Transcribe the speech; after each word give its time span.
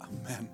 Amen. 0.00 0.48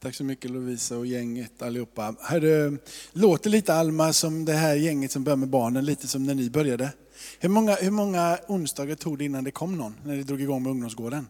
Tack 0.00 0.14
så 0.14 0.24
mycket 0.24 0.50
Lovisa 0.50 0.96
och 0.96 1.06
gänget 1.06 1.62
allihopa. 1.62 2.14
Hörru, 2.20 2.66
eh, 2.66 2.72
låter 3.12 3.50
lite 3.50 3.74
Alma 3.74 4.12
som 4.12 4.44
det 4.44 4.52
här 4.52 4.74
gänget 4.74 5.12
som 5.12 5.24
börjar 5.24 5.36
med 5.36 5.48
barnen, 5.48 5.84
lite 5.84 6.06
som 6.08 6.24
när 6.24 6.34
ni 6.34 6.50
började. 6.50 6.92
Hur 7.38 7.48
många, 7.48 7.74
hur 7.74 7.90
många 7.90 8.38
onsdagar 8.48 8.94
tog 8.94 9.18
det 9.18 9.24
innan 9.24 9.44
det 9.44 9.50
kom 9.50 9.78
någon, 9.78 9.94
när 10.04 10.16
det 10.16 10.22
drog 10.22 10.40
igång 10.40 10.62
med 10.62 10.70
ungdomsgården? 10.70 11.26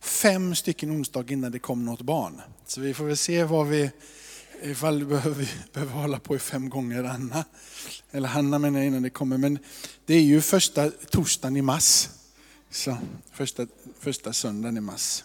Fem 0.00 0.54
stycken 0.54 0.90
onsdagar 0.90 1.32
innan 1.32 1.52
det 1.52 1.58
kom 1.58 1.84
något 1.84 2.00
barn. 2.00 2.40
Så 2.66 2.80
vi 2.80 2.94
får 2.94 3.04
väl 3.04 3.16
se 3.16 3.44
vad 3.44 3.66
vi, 3.66 3.90
ifall 4.62 4.98
vi 4.98 5.04
behöver, 5.04 5.48
behöver 5.72 5.92
hålla 5.92 6.18
på 6.18 6.36
i 6.36 6.38
fem 6.38 6.70
gånger 6.70 7.04
Anna. 7.04 7.44
Eller 8.10 8.28
Hanna 8.28 8.58
menar 8.58 8.78
jag 8.78 8.86
innan 8.86 9.02
det 9.02 9.10
kommer. 9.10 9.38
Men 9.38 9.58
det 10.06 10.14
är 10.14 10.22
ju 10.22 10.40
första 10.40 10.90
torsdagen 10.90 11.56
i 11.56 11.62
mars. 11.62 12.08
Så, 12.70 12.96
första, 13.32 13.66
första 13.98 14.32
söndagen 14.32 14.76
i 14.76 14.80
mars. 14.80 15.24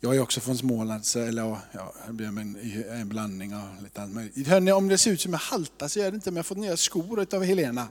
Jag 0.00 0.16
är 0.16 0.20
också 0.20 0.40
från 0.40 0.58
Småland, 0.58 1.06
så, 1.06 1.18
eller 1.18 1.42
ja, 1.72 1.94
det 2.06 2.12
blir 2.12 2.26
en, 2.26 2.56
en 2.90 3.08
blandning 3.08 3.54
av 3.54 3.82
lite 3.82 4.02
allt 4.02 4.14
möjligt. 4.14 4.48
Hörrni, 4.48 4.72
om 4.72 4.88
det 4.88 4.98
ser 4.98 5.10
ut 5.10 5.20
som 5.20 5.32
jag 5.32 5.40
haltar 5.40 5.88
så 5.88 5.98
gör 5.98 6.10
det 6.10 6.14
inte, 6.14 6.30
men 6.30 6.36
jag 6.36 6.42
har 6.42 6.44
fått 6.44 6.58
nya 6.58 6.76
skor 6.76 7.26
av 7.34 7.44
Helena. 7.44 7.88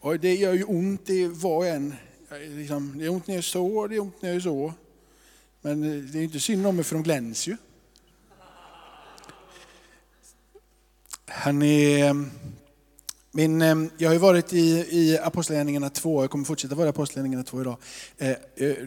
Och 0.00 0.20
det 0.20 0.34
gör 0.34 0.52
ju 0.52 0.64
ont 0.64 1.10
i 1.10 1.26
var 1.26 1.56
och 1.56 1.66
en. 1.66 1.94
Liksom, 2.30 2.98
det 2.98 3.04
är 3.04 3.08
ont 3.08 3.26
när 3.26 3.34
jag 3.34 3.44
så, 3.44 3.78
och 3.78 3.88
det 3.88 3.94
är 3.94 4.00
ont 4.00 4.22
när 4.22 4.32
jag 4.32 4.42
så. 4.42 4.74
Men 5.60 5.80
det 6.12 6.18
är 6.18 6.22
inte 6.22 6.40
synd 6.40 6.66
om 6.66 6.76
mig 6.76 6.84
för 6.84 6.94
de 6.94 7.02
glänser 7.02 7.50
ju. 7.50 7.56
Hörrni, 11.26 12.14
min, 13.34 13.62
eh, 13.62 13.76
jag 13.98 14.08
har 14.08 14.12
ju 14.14 14.18
varit 14.18 14.52
i, 14.52 14.86
i 14.90 15.18
Apostlagärningarna 15.18 15.90
2, 15.90 16.22
jag 16.22 16.30
kommer 16.30 16.44
fortsätta 16.44 16.74
vara 16.74 16.86
i 16.86 16.90
Apostlagärningarna 16.90 17.44
2 17.44 17.60
idag. 17.60 17.76
Eh, 18.18 18.30
eh, 18.30 18.36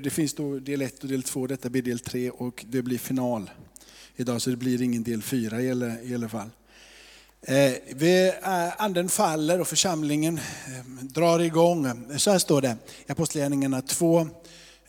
det 0.03 0.09
finns 0.09 0.33
då 0.33 0.59
del 0.59 0.81
1 0.81 1.03
och 1.03 1.09
del 1.09 1.23
2, 1.23 1.47
detta 1.47 1.69
blir 1.69 1.81
del 1.81 1.99
3 1.99 2.29
och 2.29 2.65
det 2.69 2.81
blir 2.81 2.97
final 2.97 3.49
idag 4.15 4.41
så 4.41 4.49
det 4.49 4.55
blir 4.55 4.81
ingen 4.81 5.03
del 5.03 5.21
4 5.21 5.61
i 5.61 5.71
alla, 5.71 6.01
i 6.01 6.15
alla 6.15 6.29
fall. 6.29 6.49
Anden 8.77 9.09
faller 9.09 9.61
och 9.61 9.67
församlingen 9.67 10.39
drar 11.01 11.39
igång. 11.39 11.87
Så 12.17 12.31
här 12.31 12.39
står 12.39 12.61
det 12.61 12.77
i 13.07 13.11
Apostlagärningarna 13.11 13.81
2 13.81 14.27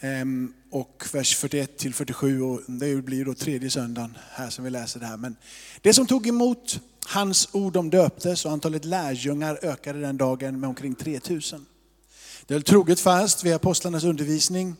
Ehm, 0.00 0.52
och 0.70 1.04
vers 1.12 1.36
41 1.36 1.78
till 1.78 1.94
47 1.94 2.42
och 2.42 2.60
det 2.66 3.04
blir 3.04 3.24
då 3.24 3.34
tredje 3.34 3.70
söndagen 3.70 4.16
här 4.30 4.50
som 4.50 4.64
vi 4.64 4.70
läser 4.70 5.00
det 5.00 5.06
här. 5.06 5.16
Men 5.16 5.36
det 5.80 5.92
som 5.92 6.06
tog 6.06 6.26
emot 6.26 6.80
Hans 7.08 7.48
ord 7.52 7.72
de 7.72 7.90
döptes 7.90 8.44
och 8.44 8.52
antalet 8.52 8.84
lärjungar 8.84 9.58
ökade 9.62 10.00
den 10.00 10.16
dagen 10.16 10.60
med 10.60 10.68
omkring 10.68 10.94
3000. 10.94 11.66
Det 12.46 12.54
höll 12.54 12.62
troget 12.62 13.00
fast 13.00 13.44
vid 13.44 13.54
apostlarnas 13.54 14.04
undervisning, 14.04 14.74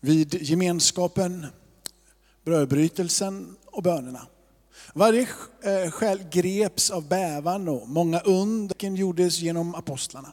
vid 0.00 0.34
gemenskapen, 0.42 1.46
brödbrytelsen 2.44 3.56
och 3.64 3.82
bönerna. 3.82 4.26
Varje 4.94 5.28
eh, 5.62 5.90
själ 5.90 6.22
greps 6.30 6.90
av 6.90 7.08
bävan 7.08 7.68
och 7.68 7.88
många 7.88 8.20
under 8.20 8.90
gjordes 8.90 9.38
genom 9.38 9.74
apostlarna. 9.74 10.32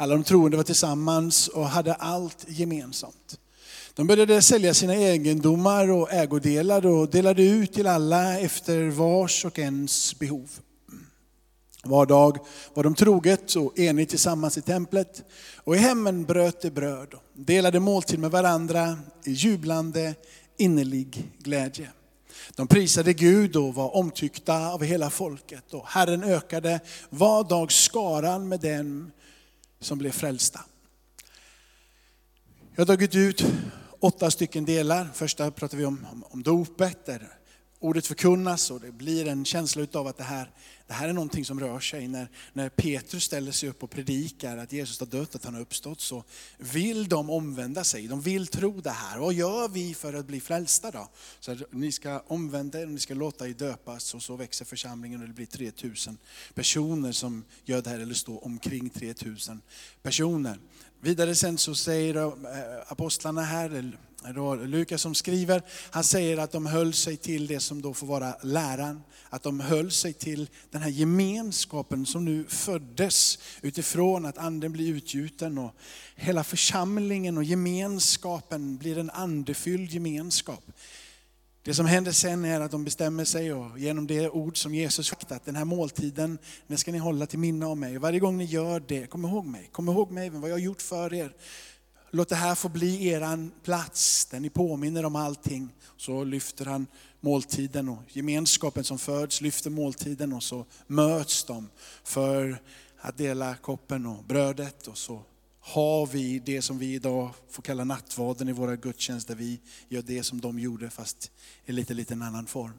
Alla 0.00 0.14
de 0.14 0.24
troende 0.24 0.56
var 0.56 0.64
tillsammans 0.64 1.48
och 1.48 1.68
hade 1.68 1.94
allt 1.94 2.44
gemensamt. 2.48 3.38
De 3.94 4.06
började 4.06 4.42
sälja 4.42 4.74
sina 4.74 4.94
egendomar 4.94 5.90
och 5.90 6.12
ägodelar 6.12 6.86
och 6.86 7.10
delade 7.10 7.42
ut 7.42 7.72
till 7.72 7.86
alla 7.86 8.38
efter 8.38 8.90
vars 8.90 9.44
och 9.44 9.58
ens 9.58 10.18
behov. 10.18 10.50
Var 11.84 12.06
dag 12.06 12.38
var 12.74 12.84
de 12.84 12.94
troget 12.94 13.54
och 13.54 13.78
enigt 13.78 14.10
tillsammans 14.10 14.58
i 14.58 14.62
templet 14.62 15.22
och 15.56 15.76
i 15.76 15.78
hemmen 15.78 16.24
bröt 16.24 16.62
de 16.62 16.70
bröd 16.70 17.14
och 17.14 17.22
delade 17.34 17.80
måltid 17.80 18.18
med 18.18 18.30
varandra 18.30 18.98
i 19.24 19.32
jublande 19.32 20.14
innerlig 20.56 21.32
glädje. 21.38 21.88
De 22.56 22.66
prisade 22.66 23.12
Gud 23.12 23.56
och 23.56 23.74
var 23.74 23.96
omtyckta 23.96 24.72
av 24.72 24.82
hela 24.84 25.10
folket 25.10 25.74
och 25.74 25.86
Herren 25.86 26.24
ökade 26.24 26.80
var 27.10 27.44
dag 27.44 27.72
skaran 27.72 28.48
med 28.48 28.60
dem 28.60 29.10
som 29.80 29.98
blev 29.98 30.10
frälsta. 30.10 30.60
Jag 32.74 32.80
har 32.80 32.86
tagit 32.86 33.14
ut 33.14 33.44
åtta 34.00 34.30
stycken 34.30 34.64
delar. 34.64 35.08
Första 35.14 35.50
pratar 35.50 35.78
vi 35.78 35.84
om, 35.84 36.06
om, 36.12 36.24
om 36.30 36.42
dopet, 36.42 37.06
där 37.06 37.37
ordet 37.80 38.06
förkunnas 38.06 38.70
och 38.70 38.80
det 38.80 38.92
blir 38.92 39.28
en 39.28 39.44
känsla 39.44 39.86
av 39.92 40.06
att 40.06 40.16
det 40.16 40.24
här, 40.24 40.50
det 40.86 40.92
här 40.92 41.08
är 41.08 41.12
någonting 41.12 41.44
som 41.44 41.60
rör 41.60 41.80
sig. 41.80 42.08
När, 42.08 42.28
när 42.52 42.68
Petrus 42.68 43.24
ställer 43.24 43.52
sig 43.52 43.68
upp 43.68 43.82
och 43.82 43.90
predikar 43.90 44.56
att 44.56 44.72
Jesus 44.72 45.00
har 45.00 45.06
dött, 45.06 45.34
att 45.34 45.44
han 45.44 45.54
har 45.54 45.60
uppstått, 45.60 46.00
så 46.00 46.24
vill 46.58 47.08
de 47.08 47.30
omvända 47.30 47.84
sig. 47.84 48.08
De 48.08 48.20
vill 48.20 48.46
tro 48.46 48.80
det 48.80 48.90
här. 48.90 49.18
Vad 49.18 49.34
gör 49.34 49.68
vi 49.68 49.94
för 49.94 50.14
att 50.14 50.26
bli 50.26 50.40
frälsta 50.40 50.90
då? 50.90 51.08
Så 51.40 51.52
att 51.52 51.72
ni 51.72 51.92
ska 51.92 52.22
omvända 52.26 52.80
er 52.80 52.86
och 52.86 52.92
ni 52.92 53.00
ska 53.00 53.14
låta 53.14 53.48
er 53.48 53.52
döpas 53.52 54.14
och 54.14 54.22
så 54.22 54.36
växer 54.36 54.64
församlingen 54.64 55.20
och 55.20 55.28
det 55.28 55.34
blir 55.34 55.46
3000 55.46 56.18
personer 56.54 57.12
som 57.12 57.44
gör 57.64 57.82
det 57.82 57.90
här, 57.90 58.00
eller 58.00 58.14
står 58.14 58.44
omkring 58.44 58.90
3000 58.90 59.60
personer. 60.02 60.58
Vidare 61.00 61.34
sen 61.34 61.58
så 61.58 61.74
säger 61.74 62.16
eh, 62.16 62.32
apostlarna 62.86 63.42
här, 63.42 63.98
då 64.34 64.54
Lukas 64.54 65.02
som 65.02 65.14
skriver, 65.14 65.62
han 65.90 66.04
säger 66.04 66.38
att 66.38 66.52
de 66.52 66.66
höll 66.66 66.92
sig 66.92 67.16
till 67.16 67.46
det 67.46 67.60
som 67.60 67.82
då 67.82 67.94
får 67.94 68.06
vara 68.06 68.34
läran. 68.42 69.02
Att 69.30 69.42
de 69.42 69.60
höll 69.60 69.90
sig 69.90 70.12
till 70.12 70.48
den 70.70 70.82
här 70.82 70.90
gemenskapen 70.90 72.06
som 72.06 72.24
nu 72.24 72.44
föddes 72.44 73.38
utifrån 73.62 74.26
att 74.26 74.38
anden 74.38 74.72
blir 74.72 74.94
utgjuten 74.94 75.58
och 75.58 75.74
hela 76.16 76.44
församlingen 76.44 77.38
och 77.38 77.44
gemenskapen 77.44 78.76
blir 78.76 78.98
en 78.98 79.10
andefylld 79.10 79.90
gemenskap. 79.90 80.64
Det 81.62 81.74
som 81.74 81.86
händer 81.86 82.12
sen 82.12 82.44
är 82.44 82.60
att 82.60 82.70
de 82.70 82.84
bestämmer 82.84 83.24
sig 83.24 83.52
och 83.52 83.78
genom 83.78 84.06
det 84.06 84.28
ord 84.28 84.62
som 84.62 84.74
Jesus 84.74 85.06
sagt 85.06 85.32
att 85.32 85.44
den 85.44 85.56
här 85.56 85.64
måltiden, 85.64 86.38
den 86.66 86.78
ska 86.78 86.92
ni 86.92 86.98
hålla 86.98 87.26
till 87.26 87.38
minne 87.38 87.66
av 87.66 87.76
mig. 87.76 87.96
Och 87.96 88.02
varje 88.02 88.18
gång 88.18 88.38
ni 88.38 88.44
gör 88.44 88.80
det, 88.80 89.06
kom 89.06 89.24
ihåg 89.24 89.46
mig. 89.46 89.68
Kom 89.72 89.88
ihåg 89.88 90.10
mig, 90.10 90.30
vad 90.30 90.50
jag 90.50 90.54
har 90.54 90.60
gjort 90.60 90.82
för 90.82 91.14
er. 91.14 91.32
Låt 92.10 92.28
det 92.28 92.36
här 92.36 92.54
få 92.54 92.68
bli 92.68 93.08
eran 93.08 93.50
plats 93.64 94.26
där 94.26 94.40
ni 94.40 94.50
påminner 94.50 95.04
om 95.04 95.16
allting. 95.16 95.74
Så 95.96 96.24
lyfter 96.24 96.64
han 96.64 96.86
måltiden 97.20 97.88
och 97.88 98.02
gemenskapen 98.08 98.84
som 98.84 98.98
föds 98.98 99.40
lyfter 99.40 99.70
måltiden 99.70 100.32
och 100.32 100.42
så 100.42 100.64
möts 100.86 101.44
de 101.44 101.70
för 102.04 102.62
att 103.00 103.18
dela 103.18 103.54
koppen 103.54 104.06
och 104.06 104.24
brödet 104.24 104.86
och 104.86 104.98
så 104.98 105.22
har 105.60 106.06
vi 106.06 106.38
det 106.38 106.62
som 106.62 106.78
vi 106.78 106.94
idag 106.94 107.30
får 107.50 107.62
kalla 107.62 107.84
nattvarden 107.84 108.48
i 108.48 108.52
våra 108.52 108.76
gudstjänster. 108.76 109.34
Vi 109.34 109.60
gör 109.88 110.02
det 110.02 110.22
som 110.22 110.40
de 110.40 110.58
gjorde 110.58 110.90
fast 110.90 111.30
i 111.66 111.72
lite, 111.72 111.94
lite 111.94 112.14
en 112.14 112.22
annan 112.22 112.46
form. 112.46 112.72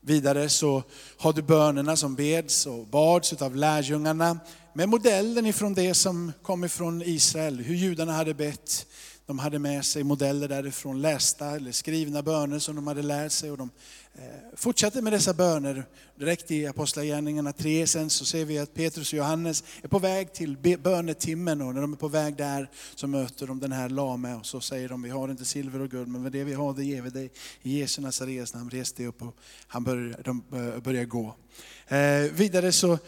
Vidare 0.00 0.48
så 0.48 0.82
har 1.16 1.32
du 1.32 1.42
bönerna 1.42 1.96
som 1.96 2.14
beds 2.14 2.66
och 2.66 2.86
bads 2.86 3.32
av 3.32 3.56
lärjungarna 3.56 4.38
med 4.74 4.88
modellen 4.88 5.46
ifrån 5.46 5.74
det 5.74 5.94
som 5.94 6.32
kom 6.42 6.64
ifrån 6.64 7.02
Israel, 7.02 7.60
hur 7.60 7.74
judarna 7.74 8.12
hade 8.12 8.34
bett. 8.34 8.86
De 9.26 9.38
hade 9.38 9.58
med 9.58 9.84
sig 9.84 10.04
modeller 10.04 10.48
därifrån, 10.48 11.02
lästa 11.02 11.46
eller 11.50 11.72
skrivna 11.72 12.22
böner 12.22 12.58
som 12.58 12.76
de 12.76 12.86
hade 12.86 13.02
lärt 13.02 13.32
sig. 13.32 13.50
Och 13.50 13.58
de 13.58 13.70
eh, 14.14 14.22
fortsatte 14.56 15.02
med 15.02 15.12
dessa 15.12 15.34
böner 15.34 15.84
direkt 16.18 16.50
i 16.50 16.66
Apostlagärningarna 16.66 17.52
3. 17.52 17.86
Sen 17.86 18.10
så 18.10 18.24
ser 18.24 18.44
vi 18.44 18.58
att 18.58 18.74
Petrus 18.74 19.12
och 19.12 19.16
Johannes 19.16 19.64
är 19.82 19.88
på 19.88 19.98
väg 19.98 20.32
till 20.32 20.78
bönetimmen 20.82 21.62
och 21.62 21.74
när 21.74 21.80
de 21.80 21.92
är 21.92 21.96
på 21.96 22.08
väg 22.08 22.36
där 22.36 22.70
så 22.94 23.06
möter 23.06 23.46
de 23.46 23.60
den 23.60 23.72
här 23.72 23.88
lame 23.88 24.34
och 24.34 24.46
så 24.46 24.60
säger 24.60 24.88
de, 24.88 25.02
vi 25.02 25.10
har 25.10 25.28
inte 25.28 25.44
silver 25.44 25.80
och 25.80 25.90
guld 25.90 26.08
men 26.08 26.32
det 26.32 26.44
vi 26.44 26.54
har 26.54 26.74
det 26.74 26.84
ger 26.84 27.02
vi 27.02 27.10
dig. 27.10 27.30
I 27.62 27.78
Jesu 27.78 28.02
Nazarens 28.02 28.54
namn, 28.54 28.70
res 28.70 28.92
dig 28.92 29.06
upp 29.06 29.22
och 29.22 29.36
han 29.66 29.84
börjar, 29.84 30.20
de 30.24 30.42
eh, 30.52 30.82
börjar 30.82 31.04
gå. 31.04 31.34
Eh, 31.88 32.32
vidare 32.32 32.72
så 32.72 32.98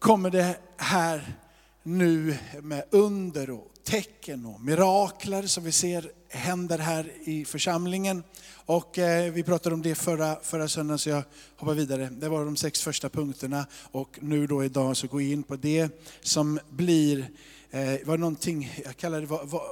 kommer 0.00 0.30
det 0.30 0.56
här 0.76 1.36
nu 1.82 2.36
med 2.62 2.84
under 2.90 3.50
och 3.50 3.70
tecken 3.84 4.46
och 4.46 4.60
mirakler 4.60 5.42
som 5.42 5.64
vi 5.64 5.72
ser 5.72 6.10
händer 6.28 6.78
här 6.78 7.12
i 7.24 7.44
församlingen. 7.44 8.22
Och 8.52 8.98
eh, 8.98 9.32
vi 9.32 9.42
pratade 9.42 9.74
om 9.74 9.82
det 9.82 9.94
förra, 9.94 10.36
förra 10.42 10.68
söndagen 10.68 10.98
så 10.98 11.10
jag 11.10 11.22
hoppar 11.56 11.74
vidare. 11.74 12.08
Det 12.12 12.28
var 12.28 12.44
de 12.44 12.56
sex 12.56 12.82
första 12.82 13.08
punkterna 13.08 13.66
och 13.90 14.18
nu 14.20 14.46
då 14.46 14.64
idag 14.64 14.96
så 14.96 15.06
går 15.06 15.22
jag 15.22 15.30
in 15.30 15.42
på 15.42 15.56
det 15.56 15.88
som 16.20 16.60
blir 16.70 17.30
eh, 17.70 17.94
var 18.04 18.18
någonting, 18.18 18.80
jag 18.84 18.96
kallar 18.96 19.20
det, 19.20 19.26
var, 19.26 19.44
var, 19.44 19.62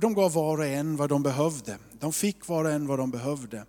de 0.00 0.14
gav 0.14 0.32
var 0.32 0.58
och 0.58 0.66
en 0.66 0.96
vad 0.96 1.08
de 1.08 1.22
behövde. 1.22 1.78
De 1.92 2.12
fick 2.12 2.48
var 2.48 2.64
och 2.64 2.70
en 2.70 2.86
vad 2.86 2.98
de 2.98 3.10
behövde. 3.10 3.64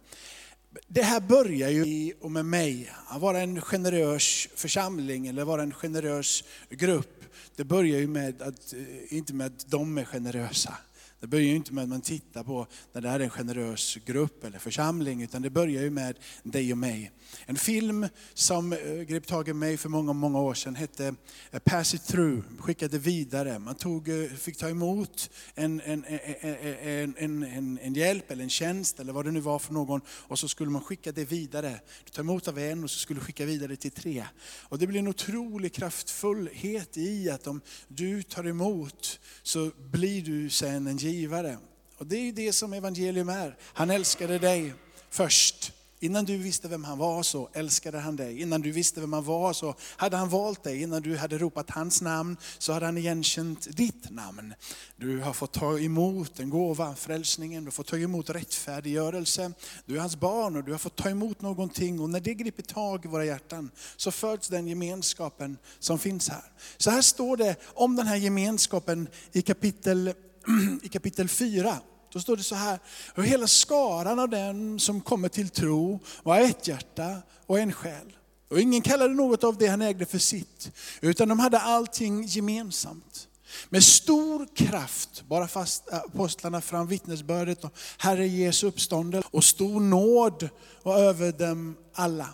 Det 0.87 1.01
här 1.01 1.19
börjar 1.19 1.69
ju 1.69 1.85
i 1.85 2.13
och 2.21 2.31
med 2.31 2.45
mig, 2.45 2.91
att 3.07 3.21
vara 3.21 3.39
en 3.39 3.61
generös 3.61 4.47
församling 4.55 5.27
eller 5.27 5.45
vara 5.45 5.63
en 5.63 5.73
generös 5.73 6.43
grupp. 6.69 7.23
Det 7.55 7.63
börjar 7.63 7.99
ju 7.99 8.07
med 8.07 8.41
att, 8.41 8.73
eh, 8.73 9.17
inte 9.17 9.33
med 9.33 9.47
att 9.47 9.71
de 9.71 9.97
är 9.97 10.05
generösa. 10.05 10.77
Det 11.21 11.27
börjar 11.27 11.45
ju 11.45 11.55
inte 11.55 11.73
med 11.73 11.83
att 11.83 11.89
man 11.89 12.01
tittar 12.01 12.43
på 12.43 12.67
när 12.93 13.01
det 13.01 13.09
här 13.09 13.19
är 13.19 13.23
en 13.23 13.29
generös 13.29 13.97
grupp 14.05 14.43
eller 14.43 14.59
församling, 14.59 15.21
utan 15.21 15.41
det 15.41 15.49
börjar 15.49 15.83
ju 15.83 15.89
med 15.89 16.19
dig 16.43 16.71
och 16.71 16.77
mig. 16.77 17.11
En 17.45 17.55
film 17.55 18.07
som 18.33 18.73
eh, 18.73 19.01
grep 19.01 19.27
tag 19.27 19.49
i 19.49 19.53
mig 19.53 19.77
för 19.77 19.89
många, 19.89 20.13
många 20.13 20.39
år 20.39 20.53
sedan 20.53 20.75
hette 20.75 21.15
eh, 21.51 21.59
Pass 21.59 21.93
it 21.93 22.05
through, 22.05 22.43
skickade 22.59 22.97
vidare. 22.97 23.59
Man 23.59 23.75
tog, 23.75 24.09
eh, 24.09 24.29
fick 24.29 24.57
ta 24.57 24.69
emot 24.69 25.29
en, 25.55 25.81
en, 25.81 26.05
en, 26.05 27.15
en, 27.17 27.43
en, 27.43 27.79
en 27.81 27.93
hjälp 27.93 28.31
eller 28.31 28.43
en 28.43 28.49
tjänst 28.49 28.99
eller 28.99 29.13
vad 29.13 29.25
det 29.25 29.31
nu 29.31 29.39
var 29.39 29.59
för 29.59 29.73
någon 29.73 30.01
och 30.09 30.39
så 30.39 30.47
skulle 30.47 30.71
man 30.71 30.81
skicka 30.81 31.11
det 31.11 31.25
vidare. 31.25 31.79
Du 32.05 32.11
tar 32.11 32.23
emot 32.23 32.47
av 32.47 32.59
en 32.59 32.83
och 32.83 32.91
så 32.91 32.99
skulle 32.99 33.19
du 33.19 33.25
skicka 33.25 33.45
vidare 33.45 33.75
till 33.75 33.91
tre. 33.91 34.25
Och 34.61 34.79
det 34.79 34.87
blir 34.87 34.99
en 34.99 35.07
otrolig 35.07 35.73
kraftfullhet 35.73 36.97
i 36.97 37.29
att 37.29 37.47
om 37.47 37.61
du 37.87 38.23
tar 38.23 38.47
emot 38.47 39.19
så 39.43 39.71
blir 39.91 40.21
du 40.21 40.49
sen 40.49 40.87
en 40.87 40.97
givare. 41.11 41.57
Och 41.97 42.07
det 42.07 42.15
är 42.15 42.21
ju 42.21 42.31
det 42.31 42.53
som 42.53 42.73
evangelium 42.73 43.29
är. 43.29 43.57
Han 43.61 43.89
älskade 43.89 44.39
dig 44.39 44.73
först. 45.09 45.73
Innan 46.03 46.25
du 46.25 46.37
visste 46.37 46.67
vem 46.67 46.83
han 46.83 46.97
var 46.97 47.23
så 47.23 47.49
älskade 47.53 47.99
han 47.99 48.15
dig. 48.15 48.41
Innan 48.41 48.61
du 48.61 48.71
visste 48.71 49.01
vem 49.01 49.13
han 49.13 49.23
var 49.23 49.53
så 49.53 49.75
hade 49.81 50.17
han 50.17 50.29
valt 50.29 50.63
dig. 50.63 50.81
Innan 50.81 51.01
du 51.01 51.17
hade 51.17 51.37
ropat 51.37 51.69
hans 51.69 52.01
namn 52.01 52.37
så 52.57 52.73
hade 52.73 52.85
han 52.85 52.97
igenkänt 52.97 53.77
ditt 53.77 54.09
namn. 54.09 54.53
Du 54.95 55.19
har 55.19 55.33
fått 55.33 55.51
ta 55.51 55.79
emot 55.79 56.39
en 56.39 56.49
gåva, 56.49 56.95
frälsningen, 56.95 57.63
du 57.63 57.67
har 57.67 57.71
fått 57.71 57.87
ta 57.87 57.97
emot 57.97 58.29
rättfärdiggörelse. 58.29 59.51
Du 59.85 59.95
är 59.95 59.99
hans 59.99 60.15
barn 60.15 60.55
och 60.55 60.63
du 60.63 60.71
har 60.71 60.79
fått 60.79 60.95
ta 60.95 61.09
emot 61.09 61.41
någonting. 61.41 61.99
Och 61.99 62.09
när 62.09 62.19
det 62.19 62.33
griper 62.33 62.63
tag 62.63 63.05
i 63.05 63.07
våra 63.07 63.25
hjärtan 63.25 63.71
så 63.97 64.11
föds 64.11 64.47
den 64.47 64.67
gemenskapen 64.67 65.57
som 65.79 65.99
finns 65.99 66.29
här. 66.29 66.43
Så 66.77 66.91
här 66.91 67.01
står 67.01 67.37
det 67.37 67.55
om 67.63 67.95
den 67.95 68.07
här 68.07 68.17
gemenskapen 68.17 69.07
i 69.31 69.41
kapitel, 69.41 70.13
i 70.83 70.89
kapitel 70.89 71.29
4. 71.29 71.77
Då 72.13 72.19
står 72.19 72.37
det 72.37 72.43
så 72.43 72.55
här, 72.55 72.79
och 73.15 73.25
hela 73.25 73.47
skaran 73.47 74.19
av 74.19 74.29
den 74.29 74.79
som 74.79 75.01
kommer 75.01 75.29
till 75.29 75.49
tro 75.49 75.99
var 76.23 76.39
ett 76.39 76.67
hjärta 76.67 77.15
och 77.45 77.59
en 77.59 77.73
själ. 77.73 78.17
Och 78.49 78.59
ingen 78.59 78.81
kallade 78.81 79.13
något 79.13 79.43
av 79.43 79.57
det 79.57 79.67
han 79.67 79.81
ägde 79.81 80.05
för 80.05 80.17
sitt, 80.17 80.71
utan 81.01 81.29
de 81.29 81.39
hade 81.39 81.59
allting 81.59 82.23
gemensamt. 82.25 83.27
Med 83.69 83.83
stor 83.83 84.47
kraft 84.55 85.23
bara 85.27 85.47
fast 85.47 85.91
äh, 85.91 85.97
apostlarna 85.97 86.61
fram 86.61 86.87
vittnesbördet 86.87 87.63
om 87.63 87.69
Herre 87.97 88.27
Jesu 88.27 88.67
uppståndelse 88.67 89.27
och 89.31 89.43
stor 89.43 89.79
nåd 89.79 90.49
var 90.83 90.99
över 90.99 91.31
dem 91.31 91.75
alla. 91.93 92.27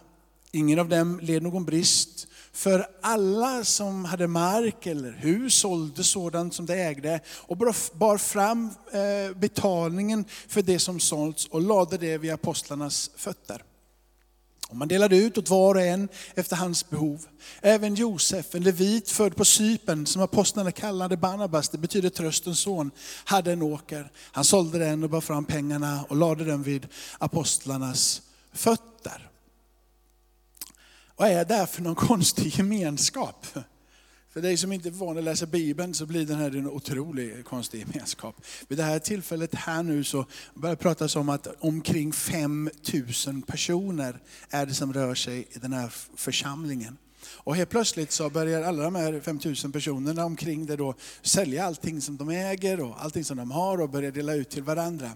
Ingen 0.52 0.80
av 0.80 0.90
dem 0.90 1.20
led 1.20 1.44
någon 1.44 1.66
brist, 1.66 2.28
för 2.58 2.88
alla 3.02 3.64
som 3.64 4.06
hade 4.06 4.28
mark 4.28 4.86
eller 4.86 5.12
hus 5.12 5.56
sålde 5.56 6.04
sådant 6.04 6.54
som 6.54 6.66
de 6.66 6.74
ägde 6.74 7.20
och 7.30 7.58
bar 7.94 8.18
fram 8.18 8.70
eh, 8.92 9.38
betalningen 9.38 10.26
för 10.48 10.62
det 10.62 10.80
som 10.80 11.00
sålts 11.00 11.46
och 11.46 11.62
lade 11.62 11.98
det 11.98 12.18
vid 12.18 12.32
apostlarnas 12.32 13.12
fötter. 13.16 13.64
Och 14.70 14.76
man 14.76 14.88
delade 14.88 15.18
ut 15.18 15.38
åt 15.38 15.50
var 15.50 15.76
och 15.76 15.82
en 15.82 16.10
efter 16.36 16.56
hans 16.56 16.90
behov. 16.90 17.26
Även 17.62 17.96
Josef, 17.96 18.56
en 18.56 18.64
levit 18.64 19.10
född 19.10 19.36
på 19.36 19.46
Sypen, 19.46 20.06
som 20.06 20.22
apostlarna 20.22 20.72
kallade 20.72 21.18
Barnabas, 21.18 21.70
det 21.70 21.78
betyder 21.78 22.10
tröstens 22.10 22.60
son, 22.60 22.92
hade 23.26 23.52
en 23.52 23.62
åker. 23.62 24.12
Han 24.32 24.44
sålde 24.44 24.80
den 24.80 25.04
och 25.04 25.10
bar 25.10 25.22
fram 25.22 25.46
pengarna 25.46 26.06
och 26.10 26.16
lade 26.16 26.46
den 26.46 26.64
vid 26.64 26.88
apostlarnas 27.20 28.22
fötter. 28.54 29.27
Vad 31.20 31.30
är 31.30 31.46
det 31.46 31.68
för 31.68 31.82
någon 31.82 31.96
konstig 32.08 32.58
gemenskap? 32.58 33.46
För 34.30 34.42
dig 34.42 34.58
som 34.58 34.72
inte 34.72 34.90
är 34.90 34.92
van 34.92 35.18
att 35.18 35.24
läsa 35.24 35.46
Bibeln 35.46 35.94
så 35.94 36.06
blir 36.06 36.26
den 36.26 36.38
här 36.38 36.56
en 36.56 36.68
otrolig 36.68 37.46
konstig 37.46 37.80
gemenskap. 37.80 38.36
Vid 38.68 38.78
det 38.78 38.84
här 38.84 39.00
tillfället 39.00 39.56
här 39.56 39.84
nu 39.84 40.04
så 40.04 40.26
börjar 40.54 40.76
det 40.76 40.82
pratas 40.82 41.16
om 41.16 41.30
att 41.30 41.48
omkring 41.60 42.14
5000 42.14 43.42
personer 43.42 44.20
är 44.50 44.66
det 44.66 44.74
som 44.74 44.94
rör 44.94 45.16
sig 45.16 45.48
i 45.52 45.60
den 45.60 45.74
här 45.74 45.94
församlingen. 46.16 46.98
Och 47.30 47.56
helt 47.56 47.70
plötsligt 47.70 48.12
så 48.12 48.30
börjar 48.30 48.62
alla 48.62 48.84
de 48.84 48.96
här 48.96 49.20
5000 49.20 49.72
personerna 49.72 50.26
omkring 50.26 50.66
det 50.66 50.76
då 50.76 50.96
sälja 51.22 51.66
allting 51.66 52.02
som 52.02 52.18
de 52.18 52.30
äger 52.30 52.80
och 52.80 53.04
allting 53.04 53.24
som 53.24 53.38
de 53.38 53.52
har 53.52 53.82
och 53.82 53.90
börjar 53.90 54.12
dela 54.12 54.34
ut 54.34 54.50
till 54.50 54.64
varandra. 54.64 55.12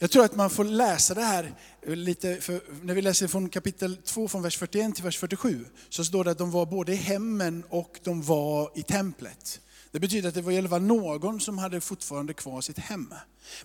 Jag 0.00 0.10
tror 0.10 0.24
att 0.24 0.36
man 0.36 0.50
får 0.50 0.64
läsa 0.64 1.14
det 1.14 1.22
här 1.22 1.54
eh, 1.82 1.96
lite, 1.96 2.40
när 2.82 2.94
vi 2.94 3.02
läser 3.02 3.28
från 3.28 3.48
kapitel 3.48 3.96
2 3.96 4.28
från 4.28 4.42
vers 4.42 4.58
41 4.58 4.94
till 4.94 5.04
vers 5.04 5.18
47, 5.18 5.64
så 5.88 6.04
står 6.04 6.24
det 6.24 6.30
att 6.30 6.38
de 6.38 6.50
var 6.50 6.66
både 6.66 6.92
i 6.92 6.96
hemmen 6.96 7.64
och 7.68 8.00
de 8.04 8.22
var 8.22 8.70
i 8.74 8.82
templet. 8.82 9.60
Det 9.90 10.00
betyder 10.00 10.28
att 10.28 10.34
det 10.34 10.42
var 10.42 10.52
i 10.52 10.58
alla 10.58 10.68
fall 10.68 10.82
någon 10.82 11.40
som 11.40 11.58
hade 11.58 11.80
fortfarande 11.80 12.34
kvar 12.34 12.60
sitt 12.60 12.78
hem. 12.78 13.14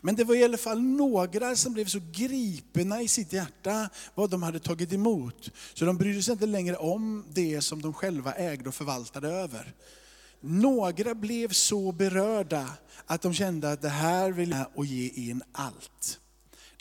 Men 0.02 0.16
det 0.16 0.24
var 0.24 0.36
i 0.36 0.44
alla 0.44 0.58
fall 0.58 0.82
några 0.82 1.56
som 1.56 1.74
blev 1.74 1.86
så 1.86 2.00
gripna 2.12 3.02
i 3.02 3.08
sitt 3.08 3.34
hjärta 3.34 3.90
vad 4.16 4.30
de 4.30 4.44
hade 4.44 4.60
tagit 4.60 4.94
emot. 4.94 5.50
Så 5.74 5.86
de 5.86 5.98
brydde 5.98 6.24
sig 6.24 6.32
inte 6.32 6.46
längre 6.46 6.76
om 6.76 7.26
det 7.34 7.62
som 7.62 7.82
de 7.82 7.94
själva 7.94 8.34
ägde 8.34 8.70
och 8.70 8.76
förvaltade 8.76 9.30
över. 9.30 9.74
Några 10.42 11.16
blev 11.16 11.50
så 11.50 11.92
berörda 11.92 12.70
att 13.06 13.22
de 13.22 13.34
kände 13.34 13.72
att 13.72 13.82
det 13.82 13.90
här 13.90 14.32
vill 14.32 14.52
jag 14.52 14.68
och 14.76 14.86
ge 14.86 15.10
in 15.10 15.42
allt. 15.52 16.20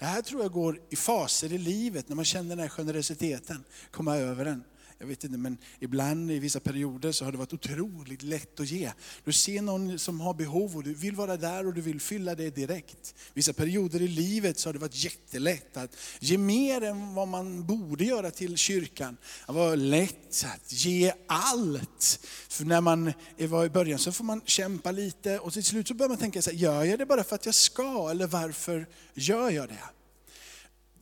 Det 0.02 0.08
här 0.08 0.22
tror 0.22 0.42
jag 0.42 0.52
går 0.52 0.80
i 0.90 0.96
faser 0.96 1.52
i 1.52 1.58
livet, 1.58 2.08
när 2.08 2.16
man 2.16 2.24
känner 2.24 2.48
den 2.48 2.58
här 2.58 2.68
generositeten, 2.68 3.64
komma 3.90 4.16
över 4.16 4.44
den. 4.44 4.64
Jag 5.02 5.06
vet 5.06 5.24
inte, 5.24 5.38
men 5.38 5.58
ibland 5.80 6.30
i 6.30 6.38
vissa 6.38 6.60
perioder 6.60 7.12
så 7.12 7.24
har 7.24 7.32
det 7.32 7.38
varit 7.38 7.52
otroligt 7.52 8.22
lätt 8.22 8.60
att 8.60 8.70
ge. 8.70 8.92
Du 9.24 9.32
ser 9.32 9.62
någon 9.62 9.98
som 9.98 10.20
har 10.20 10.34
behov 10.34 10.76
och 10.76 10.82
du 10.82 10.94
vill 10.94 11.16
vara 11.16 11.36
där 11.36 11.66
och 11.66 11.74
du 11.74 11.80
vill 11.80 12.00
fylla 12.00 12.34
det 12.34 12.50
direkt. 12.50 13.14
Vissa 13.34 13.52
perioder 13.52 14.02
i 14.02 14.08
livet 14.08 14.58
så 14.58 14.68
har 14.68 14.72
det 14.72 14.78
varit 14.78 15.04
jättelätt 15.04 15.76
att 15.76 15.96
ge 16.20 16.38
mer 16.38 16.82
än 16.82 17.14
vad 17.14 17.28
man 17.28 17.66
borde 17.66 18.04
göra 18.04 18.30
till 18.30 18.56
kyrkan. 18.56 19.16
Det 19.46 19.52
var 19.52 19.76
lätt 19.76 20.44
att 20.54 20.72
ge 20.72 21.12
allt. 21.26 22.20
För 22.48 22.64
när 22.64 22.80
man 22.80 23.12
var 23.38 23.64
i 23.64 23.70
början 23.70 23.98
så 23.98 24.12
får 24.12 24.24
man 24.24 24.40
kämpa 24.44 24.90
lite 24.90 25.38
och 25.38 25.52
till 25.52 25.64
slut 25.64 25.88
så 25.88 25.94
börjar 25.94 26.08
man 26.08 26.18
tänka, 26.18 26.42
så 26.42 26.50
här, 26.50 26.58
gör 26.58 26.84
jag 26.84 26.98
det 26.98 27.06
bara 27.06 27.24
för 27.24 27.34
att 27.34 27.46
jag 27.46 27.54
ska 27.54 28.10
eller 28.10 28.26
varför 28.26 28.86
gör 29.14 29.50
jag 29.50 29.68
det? 29.68 30.01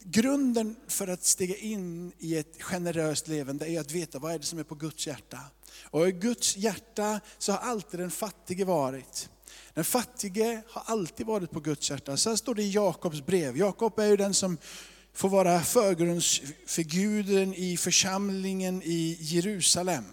Grunden 0.05 0.76
för 0.88 1.08
att 1.08 1.25
stiga 1.25 1.56
in 1.56 2.12
i 2.19 2.37
ett 2.37 2.62
generöst 2.62 3.29
levande 3.29 3.69
är 3.69 3.81
att 3.81 3.93
veta 3.93 4.19
vad 4.19 4.32
är 4.32 4.38
det 4.38 4.44
som 4.44 4.58
är 4.58 4.64
på 4.64 4.75
Guds 4.75 5.06
hjärta. 5.06 5.38
Och 5.85 6.08
i 6.08 6.12
Guds 6.12 6.56
hjärta 6.56 7.20
så 7.38 7.52
har 7.52 7.58
alltid 7.58 8.00
den 8.00 8.11
fattige 8.11 8.64
varit. 8.64 9.29
Den 9.75 9.85
fattige 9.85 10.62
har 10.69 10.82
alltid 10.87 11.26
varit 11.26 11.50
på 11.50 11.61
Guds 11.61 11.91
hjärta. 11.91 12.17
Sen 12.17 12.37
står 12.37 12.55
det 12.55 12.62
i 12.62 12.70
Jakobs 12.70 13.26
brev. 13.26 13.56
Jakob 13.56 13.99
är 13.99 14.06
ju 14.06 14.17
den 14.17 14.35
som 14.35 14.58
får 15.12 15.29
vara 15.29 15.61
förgrundsfiguren 15.61 17.55
i 17.55 17.76
församlingen 17.76 18.82
i 18.82 19.17
Jerusalem. 19.20 20.05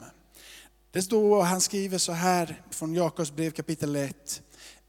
Det 0.91 1.01
står, 1.01 1.41
han 1.41 1.61
skriver 1.61 1.97
så 1.97 2.11
här 2.11 2.61
från 2.71 2.93
Jakobs 2.93 3.31
brev 3.31 3.51
kapitel 3.51 3.95
1. 3.95 4.41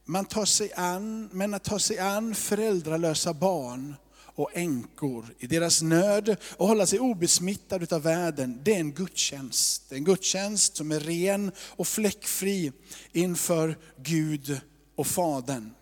Man 0.05 0.25
tar 0.25 0.45
sig 0.45 0.73
an, 0.73 1.29
men 1.31 1.53
att 1.53 1.63
ta 1.63 1.79
sig 1.79 1.99
an 1.99 2.35
föräldralösa 2.35 3.33
barn 3.33 3.95
och 4.39 4.57
änkor 4.57 5.25
i 5.39 5.47
deras 5.47 5.81
nöd 5.81 6.37
och 6.57 6.67
hålla 6.67 6.85
sig 6.85 6.99
obesmittad 6.99 7.93
av 7.93 8.01
världen, 8.01 8.59
det 8.63 8.75
är 8.75 8.79
en 8.79 8.91
gudstjänst. 8.91 9.89
Det 9.89 9.95
är 9.95 9.97
en 9.97 10.03
gudstjänst 10.03 10.77
som 10.77 10.91
är 10.91 10.99
ren 10.99 11.51
och 11.59 11.87
fläckfri 11.87 12.71
inför 13.11 13.77
Gud 13.97 14.61
och 14.95 15.07
Fadern. 15.07 15.73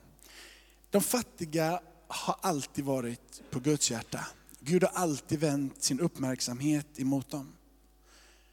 De 0.89 1.01
fattiga 1.01 1.79
har 2.07 2.35
alltid 2.41 2.85
varit 2.85 3.41
på 3.49 3.59
Guds 3.59 3.91
hjärta. 3.91 4.27
Gud 4.59 4.83
har 4.83 4.91
alltid 4.93 5.39
vänt 5.39 5.83
sin 5.83 5.99
uppmärksamhet 5.99 6.99
emot 6.99 7.31
dem. 7.31 7.53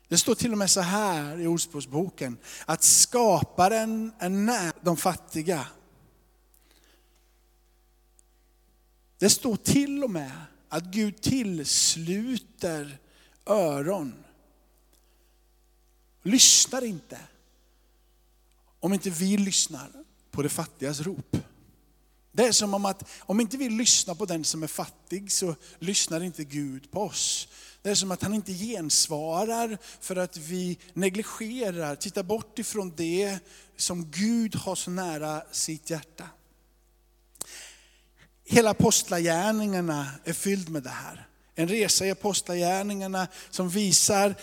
Det 0.09 0.19
står 0.19 0.35
till 0.35 0.53
och 0.53 0.59
med 0.59 0.71
så 0.71 0.81
här 0.81 1.41
i 1.41 1.47
Ordspråksboken, 1.47 2.39
att 2.67 2.83
skaparen 2.83 4.13
är 4.19 4.29
nära 4.29 4.73
de 4.83 4.97
fattiga 4.97 5.67
Det 9.25 9.31
står 9.31 9.57
till 9.57 10.05
och 10.05 10.11
med 10.11 10.33
att 10.69 10.85
Gud 10.85 11.23
tillsluter 11.23 12.99
öron. 13.47 14.15
Lyssnar 16.23 16.85
inte 16.85 17.19
om 18.81 18.93
inte 18.93 19.11
vi 19.11 19.37
lyssnar 19.37 19.91
på 20.31 20.43
det 20.43 20.49
fattigas 20.49 21.01
rop. 21.01 21.37
Det 22.33 22.47
är 22.47 22.53
som 22.53 22.75
om 22.75 22.85
att 22.85 23.09
om 23.21 23.41
inte 23.41 23.57
vi 23.57 23.69
lyssnar 23.69 24.15
på 24.15 24.27
den 24.27 24.45
som 24.45 24.63
är 24.63 24.67
fattig 24.67 25.33
så 25.33 25.55
lyssnar 25.79 26.23
inte 26.23 26.45
Gud 26.45 26.91
på 26.91 27.01
oss. 27.01 27.49
Det 27.83 27.91
är 27.91 27.95
som 27.95 28.11
att 28.11 28.23
han 28.23 28.35
inte 28.35 28.53
gensvarar 28.53 29.79
för 30.01 30.17
att 30.17 30.37
vi 30.37 30.79
negligerar, 30.93 31.97
tittar 31.97 32.23
bort 32.23 32.59
ifrån 32.59 32.93
det 32.97 33.39
som 33.77 34.11
Gud 34.11 34.55
har 34.55 34.75
så 34.75 34.91
nära 34.91 35.43
sitt 35.53 35.91
hjärta. 35.91 36.29
Hela 38.47 38.71
apostlagärningarna 38.71 40.07
är 40.25 40.33
fylld 40.33 40.69
med 40.69 40.83
det 40.83 40.91
här. 40.91 41.27
En 41.55 41.69
resa 41.69 42.07
i 42.07 42.11
apostlagärningarna 42.11 43.29
som 43.51 43.69
visar 43.69 44.35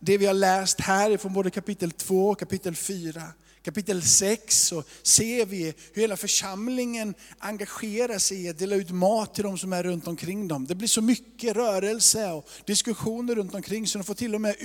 det 0.00 0.18
vi 0.18 0.26
har 0.26 0.34
läst 0.34 0.80
här 0.80 1.16
från 1.16 1.32
både 1.32 1.50
kapitel 1.50 1.90
2 1.90 2.28
och 2.28 2.38
kapitel 2.38 2.76
4. 2.76 3.22
Kapitel 3.62 4.02
6 4.02 4.66
så 4.66 4.82
ser 5.02 5.46
vi 5.46 5.74
hur 5.92 6.02
hela 6.02 6.16
församlingen 6.16 7.14
engagerar 7.38 8.18
sig 8.18 8.44
i 8.44 8.48
att 8.48 8.58
dela 8.58 8.76
ut 8.76 8.90
mat 8.90 9.34
till 9.34 9.44
de 9.44 9.58
som 9.58 9.72
är 9.72 9.82
runt 9.82 10.08
omkring 10.08 10.48
dem. 10.48 10.66
Det 10.66 10.74
blir 10.74 10.88
så 10.88 11.02
mycket 11.02 11.56
rörelse 11.56 12.30
och 12.30 12.48
diskussioner 12.64 13.34
runt 13.34 13.54
omkring 13.54 13.86
så 13.86 13.98
de 13.98 14.04
får 14.04 14.14
till 14.14 14.34
och 14.34 14.40
med 14.40 14.56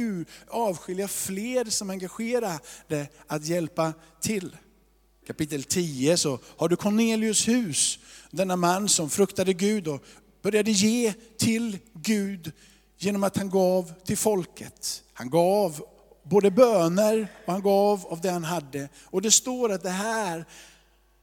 avskilja 0.48 1.08
fler 1.08 1.66
som 1.66 1.90
är 1.90 1.94
engagerade 1.94 3.08
att 3.28 3.46
hjälpa 3.46 3.94
till. 4.22 4.58
Kapitel 5.28 5.64
10 5.64 6.18
så 6.18 6.40
har 6.58 6.70
du 6.70 6.76
Cornelius 6.76 7.48
hus, 7.48 8.00
denna 8.32 8.56
man 8.56 8.90
som 8.90 9.10
fruktade 9.10 9.54
Gud 9.54 9.88
och 9.88 10.04
började 10.42 10.72
ge 10.72 11.14
till 11.38 11.78
Gud 11.94 12.52
genom 12.98 13.24
att 13.24 13.38
han 13.38 13.50
gav 13.50 13.94
till 14.06 14.18
folket. 14.18 15.04
Han 15.14 15.30
gav 15.30 15.82
både 16.24 16.52
böner 16.52 17.28
och 17.46 17.54
han 17.54 17.62
gav 17.62 18.06
av 18.06 18.22
det 18.22 18.30
han 18.30 18.44
hade. 18.44 18.90
Och 19.04 19.22
det 19.22 19.32
står 19.32 19.72
att 19.72 19.84
det 19.84 19.90
här 19.90 20.46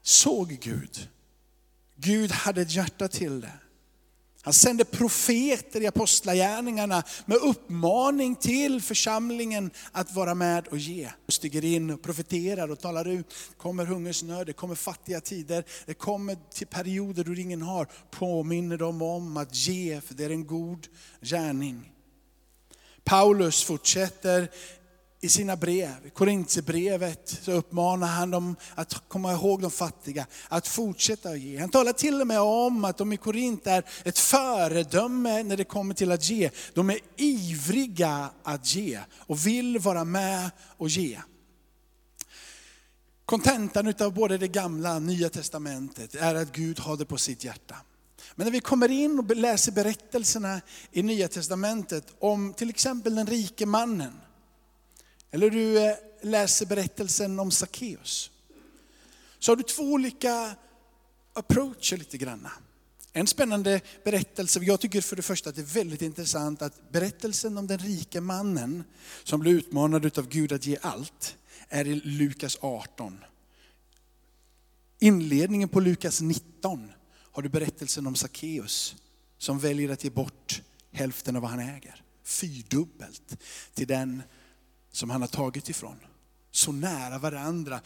såg 0.02 0.48
Gud. 0.48 1.08
Gud 1.96 2.32
hade 2.32 2.62
ett 2.62 2.74
hjärta 2.74 3.08
till 3.08 3.40
det. 3.40 3.52
Han 4.44 4.52
sände 4.52 4.84
profeter 4.84 5.80
i 5.80 5.86
apostlagärningarna 5.86 7.02
med 7.26 7.38
uppmaning 7.38 8.36
till 8.36 8.82
församlingen 8.82 9.70
att 9.92 10.14
vara 10.14 10.34
med 10.34 10.68
och 10.68 10.78
ge. 10.78 11.10
Stiger 11.28 11.64
in 11.64 11.90
och 11.90 12.02
profeterar 12.02 12.70
och 12.70 12.80
talar 12.80 13.08
ut. 13.08 13.28
Det 13.28 13.56
kommer 13.56 13.84
hungersnöd, 13.84 14.46
det 14.46 14.52
kommer 14.52 14.74
fattiga 14.74 15.20
tider, 15.20 15.64
det 15.86 15.94
kommer 15.94 16.36
till 16.52 16.66
perioder 16.66 17.24
då 17.24 17.34
ingen 17.34 17.62
har. 17.62 17.88
Påminner 18.10 18.76
dem 18.76 19.02
om 19.02 19.36
att 19.36 19.54
ge, 19.54 20.00
för 20.00 20.14
det 20.14 20.24
är 20.24 20.30
en 20.30 20.46
god 20.46 20.86
gärning. 21.20 21.92
Paulus 23.04 23.64
fortsätter 23.64 24.48
i 25.24 25.28
sina 25.28 25.56
brev, 25.56 26.06
i 26.06 26.10
Korintierbrevet, 26.10 27.38
så 27.42 27.52
uppmanar 27.52 28.06
han 28.06 28.30
dem 28.30 28.56
att 28.74 29.08
komma 29.08 29.32
ihåg 29.32 29.62
de 29.62 29.70
fattiga, 29.70 30.26
att 30.48 30.68
fortsätta 30.68 31.30
att 31.30 31.40
ge. 31.40 31.58
Han 31.58 31.68
talar 31.68 31.92
till 31.92 32.20
och 32.20 32.26
med 32.26 32.40
om 32.40 32.84
att 32.84 32.96
de 32.96 33.12
i 33.12 33.16
Korint 33.16 33.66
är 33.66 33.84
ett 34.04 34.18
föredöme 34.18 35.42
när 35.42 35.56
det 35.56 35.64
kommer 35.64 35.94
till 35.94 36.12
att 36.12 36.30
ge. 36.30 36.50
De 36.74 36.90
är 36.90 36.98
ivriga 37.16 38.30
att 38.42 38.74
ge 38.74 39.00
och 39.18 39.46
vill 39.46 39.78
vara 39.78 40.04
med 40.04 40.50
och 40.76 40.88
ge. 40.88 41.20
Kontentan 43.24 43.94
av 44.00 44.14
både 44.14 44.38
det 44.38 44.48
gamla 44.48 44.96
och 44.96 45.02
nya 45.02 45.30
testamentet 45.30 46.14
är 46.14 46.34
att 46.34 46.52
Gud 46.52 46.78
har 46.78 46.96
det 46.96 47.04
på 47.04 47.16
sitt 47.16 47.44
hjärta. 47.44 47.76
Men 48.34 48.44
när 48.44 48.52
vi 48.52 48.60
kommer 48.60 48.90
in 48.90 49.18
och 49.18 49.36
läser 49.36 49.72
berättelserna 49.72 50.60
i 50.92 51.02
Nya 51.02 51.28
Testamentet 51.28 52.14
om 52.18 52.54
till 52.54 52.70
exempel 52.70 53.14
den 53.14 53.26
rike 53.26 53.66
mannen, 53.66 54.12
eller 55.34 55.50
du 55.50 55.78
eh, 55.78 55.96
läser 56.22 56.66
berättelsen 56.66 57.38
om 57.38 57.50
Sackeus, 57.50 58.30
så 59.38 59.52
har 59.52 59.56
du 59.56 59.62
två 59.62 59.82
olika 59.82 60.56
approacher 61.32 61.96
lite 61.96 62.18
granna. 62.18 62.52
En 63.12 63.26
spännande 63.26 63.80
berättelse, 64.04 64.60
jag 64.60 64.80
tycker 64.80 65.00
för 65.00 65.16
det 65.16 65.22
första 65.22 65.50
att 65.50 65.56
det 65.56 65.62
är 65.62 65.74
väldigt 65.74 66.02
intressant 66.02 66.62
att 66.62 66.92
berättelsen 66.92 67.58
om 67.58 67.66
den 67.66 67.78
rike 67.78 68.20
mannen 68.20 68.84
som 69.24 69.40
blev 69.40 69.54
utmanad 69.54 70.18
av 70.18 70.28
Gud 70.28 70.52
att 70.52 70.66
ge 70.66 70.78
allt, 70.82 71.36
är 71.68 71.86
i 71.86 71.94
Lukas 71.94 72.58
18. 72.60 73.18
Inledningen 74.98 75.68
på 75.68 75.80
Lukas 75.80 76.20
19 76.20 76.92
har 77.32 77.42
du 77.42 77.48
berättelsen 77.48 78.06
om 78.06 78.14
Sackeus 78.14 78.96
som 79.38 79.58
väljer 79.58 79.88
att 79.88 80.04
ge 80.04 80.10
bort 80.10 80.62
hälften 80.92 81.36
av 81.36 81.42
vad 81.42 81.50
han 81.50 81.60
äger. 81.60 82.02
Fyrdubbelt 82.24 83.36
till 83.74 83.86
den 83.86 84.22
som 84.94 85.10
han 85.10 85.20
har 85.20 85.28
tagit 85.28 85.68
ifrån. 85.68 85.96
Så 86.50 86.72
nära 86.72 87.18
varandra. 87.18 87.80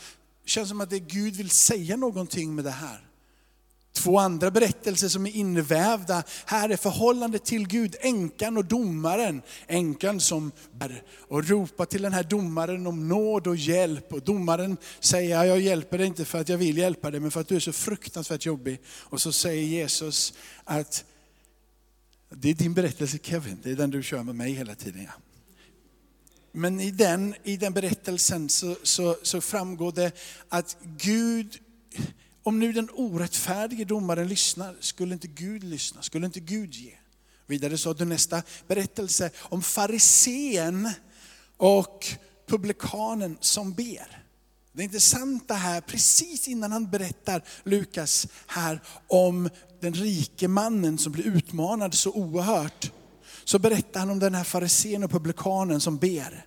Det 0.44 0.50
känns 0.50 0.68
som 0.68 0.80
att 0.80 0.90
det 0.90 0.98
Gud 0.98 1.36
vill 1.36 1.50
säga 1.50 1.96
någonting 1.96 2.54
med 2.54 2.64
det 2.64 2.70
här. 2.70 3.04
Två 3.92 4.18
andra 4.18 4.50
berättelser 4.50 5.08
som 5.08 5.26
är 5.26 5.30
invävda 5.36 6.22
här 6.46 6.68
är 6.68 6.76
förhållandet 6.76 7.44
till 7.44 7.68
Gud, 7.68 7.96
änkan 8.00 8.56
och 8.56 8.64
domaren. 8.64 9.42
Änkan 9.66 10.20
som 10.20 10.52
bär 10.72 11.02
och 11.28 11.48
ropar 11.48 11.84
till 11.84 12.02
den 12.02 12.12
här 12.12 12.22
domaren 12.22 12.86
om 12.86 13.08
nåd 13.08 13.46
och 13.46 13.56
hjälp. 13.56 14.12
Och 14.12 14.22
domaren 14.22 14.76
säger, 15.00 15.44
jag 15.44 15.60
hjälper 15.60 15.98
dig 15.98 16.06
inte 16.06 16.24
för 16.24 16.40
att 16.40 16.48
jag 16.48 16.58
vill 16.58 16.78
hjälpa 16.78 17.10
dig, 17.10 17.20
men 17.20 17.30
för 17.30 17.40
att 17.40 17.48
du 17.48 17.56
är 17.56 17.60
så 17.60 17.72
fruktansvärt 17.72 18.46
jobbig. 18.46 18.80
Och 18.86 19.20
så 19.20 19.32
säger 19.32 19.62
Jesus 19.62 20.34
att, 20.64 21.04
det 22.30 22.50
är 22.50 22.54
din 22.54 22.74
berättelse 22.74 23.18
Kevin, 23.22 23.60
det 23.62 23.70
är 23.70 23.76
den 23.76 23.90
du 23.90 24.02
kör 24.02 24.22
med 24.22 24.34
mig 24.34 24.52
hela 24.52 24.74
tiden. 24.74 25.02
Ja. 25.02 25.12
Men 26.52 26.80
i 26.80 26.90
den, 26.90 27.34
i 27.44 27.56
den 27.56 27.72
berättelsen 27.72 28.48
så, 28.48 28.76
så, 28.82 29.16
så 29.22 29.40
framgår 29.40 29.92
det 29.92 30.12
att 30.48 30.76
Gud 30.82 31.58
om 32.42 32.58
nu 32.58 32.72
den 32.72 32.88
orättfärdige 32.94 33.84
domaren 33.84 34.28
lyssnar, 34.28 34.76
skulle 34.80 35.14
inte 35.14 35.28
Gud 35.28 35.64
lyssna? 35.64 36.02
Skulle 36.02 36.26
inte 36.26 36.40
Gud 36.40 36.74
ge? 36.74 36.92
Vidare 37.46 37.78
så 37.78 37.88
har 37.88 37.94
du 37.94 38.04
nästa 38.04 38.42
berättelse 38.66 39.30
om 39.38 39.62
farisén 39.62 40.90
och 41.56 42.06
publikanen 42.46 43.38
som 43.40 43.72
ber. 43.72 44.24
Det 44.72 44.82
intressanta 44.82 45.54
här, 45.54 45.80
precis 45.80 46.48
innan 46.48 46.72
han 46.72 46.90
berättar 46.90 47.44
Lukas 47.64 48.26
här 48.46 48.80
om 49.06 49.50
den 49.80 49.94
rike 49.94 50.48
mannen 50.48 50.98
som 50.98 51.12
blir 51.12 51.26
utmanad 51.26 51.94
så 51.94 52.12
oerhört, 52.12 52.92
så 53.48 53.58
berättar 53.58 54.00
han 54.00 54.10
om 54.10 54.18
den 54.18 54.34
här 54.34 54.44
farisén 54.44 55.04
och 55.04 55.10
publikanen 55.10 55.80
som 55.80 55.98
ber. 55.98 56.46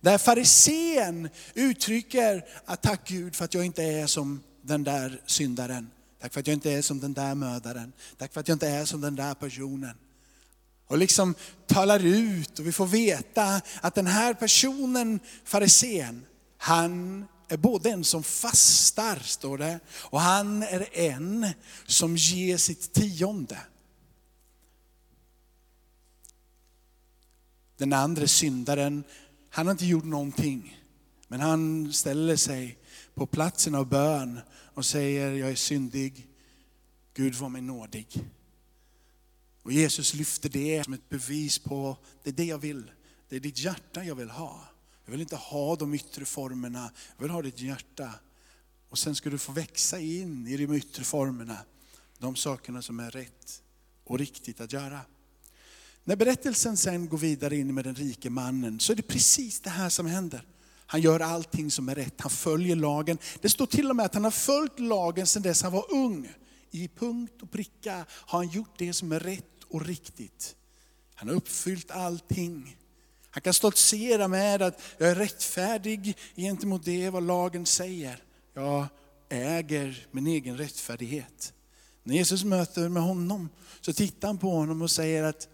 Där 0.00 0.18
farisén 0.18 1.28
uttrycker 1.54 2.44
att 2.64 2.82
tack 2.82 3.08
Gud 3.08 3.36
för 3.36 3.44
att 3.44 3.54
jag 3.54 3.64
inte 3.64 3.82
är 3.82 4.06
som 4.06 4.42
den 4.62 4.84
där 4.84 5.20
syndaren. 5.26 5.90
Tack 6.20 6.32
för 6.32 6.40
att 6.40 6.46
jag 6.46 6.54
inte 6.54 6.72
är 6.72 6.82
som 6.82 7.00
den 7.00 7.14
där 7.14 7.34
mördaren. 7.34 7.92
Tack 8.18 8.32
för 8.32 8.40
att 8.40 8.48
jag 8.48 8.54
inte 8.54 8.68
är 8.68 8.84
som 8.84 9.00
den 9.00 9.16
där 9.16 9.34
personen. 9.34 9.96
Och 10.86 10.98
liksom 10.98 11.34
talar 11.66 12.06
ut 12.06 12.58
och 12.58 12.66
vi 12.66 12.72
får 12.72 12.86
veta 12.86 13.60
att 13.80 13.94
den 13.94 14.06
här 14.06 14.34
personen, 14.34 15.20
farisén, 15.44 16.24
han 16.58 17.24
är 17.48 17.56
både 17.56 17.90
en 17.90 18.04
som 18.04 18.22
fastar, 18.22 19.18
står 19.18 19.58
det, 19.58 19.80
och 19.90 20.20
han 20.20 20.62
är 20.62 20.98
en 20.98 21.46
som 21.86 22.16
ger 22.16 22.56
sitt 22.56 22.92
tionde. 22.92 23.58
Den 27.82 27.92
andra 27.92 28.26
syndaren, 28.26 29.04
han 29.50 29.66
har 29.66 29.72
inte 29.72 29.86
gjort 29.86 30.04
någonting. 30.04 30.82
Men 31.28 31.40
han 31.40 31.92
ställer 31.92 32.36
sig 32.36 32.78
på 33.14 33.26
platsen 33.26 33.74
av 33.74 33.88
bön 33.88 34.40
och 34.74 34.86
säger, 34.86 35.32
jag 35.32 35.50
är 35.50 35.54
syndig, 35.54 36.28
Gud 37.14 37.34
var 37.34 37.48
mig 37.48 37.62
nådig. 37.62 38.06
Och 39.62 39.72
Jesus 39.72 40.14
lyfter 40.14 40.48
det 40.48 40.84
som 40.84 40.92
ett 40.92 41.08
bevis 41.08 41.58
på, 41.58 41.96
det 42.22 42.30
är 42.30 42.34
det 42.34 42.44
jag 42.44 42.58
vill. 42.58 42.90
Det 43.28 43.36
är 43.36 43.40
ditt 43.40 43.58
hjärta 43.58 44.04
jag 44.04 44.14
vill 44.14 44.30
ha. 44.30 44.68
Jag 45.04 45.12
vill 45.12 45.20
inte 45.20 45.36
ha 45.36 45.76
de 45.76 45.94
yttre 45.94 46.24
formerna, 46.24 46.90
jag 47.16 47.22
vill 47.22 47.30
ha 47.30 47.42
ditt 47.42 47.60
hjärta. 47.60 48.10
Och 48.88 48.98
sen 48.98 49.14
ska 49.14 49.30
du 49.30 49.38
få 49.38 49.52
växa 49.52 50.00
in 50.00 50.46
i 50.46 50.56
de 50.56 50.74
yttre 50.74 51.04
formerna, 51.04 51.58
de 52.18 52.36
sakerna 52.36 52.82
som 52.82 53.00
är 53.00 53.10
rätt 53.10 53.62
och 54.04 54.18
riktigt 54.18 54.60
att 54.60 54.72
göra. 54.72 55.00
När 56.04 56.16
berättelsen 56.16 56.76
sen 56.76 57.08
går 57.08 57.18
vidare 57.18 57.56
in 57.56 57.74
med 57.74 57.84
den 57.84 57.94
rike 57.94 58.30
mannen 58.30 58.80
så 58.80 58.92
är 58.92 58.96
det 58.96 59.02
precis 59.02 59.60
det 59.60 59.70
här 59.70 59.88
som 59.88 60.06
händer. 60.06 60.44
Han 60.86 61.00
gör 61.00 61.20
allting 61.20 61.70
som 61.70 61.88
är 61.88 61.94
rätt, 61.94 62.20
han 62.20 62.30
följer 62.30 62.76
lagen. 62.76 63.18
Det 63.40 63.48
står 63.48 63.66
till 63.66 63.90
och 63.90 63.96
med 63.96 64.06
att 64.06 64.14
han 64.14 64.24
har 64.24 64.30
följt 64.30 64.80
lagen 64.80 65.26
sedan 65.26 65.42
dess 65.42 65.62
han 65.62 65.72
var 65.72 65.92
ung. 65.92 66.28
I 66.70 66.88
punkt 66.88 67.42
och 67.42 67.50
pricka 67.50 68.06
har 68.10 68.38
han 68.38 68.48
gjort 68.48 68.78
det 68.78 68.92
som 68.92 69.12
är 69.12 69.20
rätt 69.20 69.64
och 69.68 69.86
riktigt. 69.86 70.56
Han 71.14 71.28
har 71.28 71.34
uppfyllt 71.34 71.90
allting. 71.90 72.76
Han 73.30 73.42
kan 73.42 73.54
stoltsera 73.54 74.28
med 74.28 74.62
att 74.62 74.82
jag 74.98 75.10
är 75.10 75.14
rättfärdig 75.14 76.16
gentemot 76.36 76.84
det 76.84 77.10
vad 77.10 77.22
lagen 77.22 77.66
säger. 77.66 78.22
Jag 78.54 78.86
äger 79.28 80.06
min 80.10 80.26
egen 80.26 80.56
rättfärdighet. 80.56 81.52
När 82.02 82.14
Jesus 82.14 82.44
möter 82.44 82.88
med 82.88 83.02
honom 83.02 83.48
så 83.80 83.92
tittar 83.92 84.28
han 84.28 84.38
på 84.38 84.50
honom 84.50 84.82
och 84.82 84.90
säger 84.90 85.22
att 85.22 85.48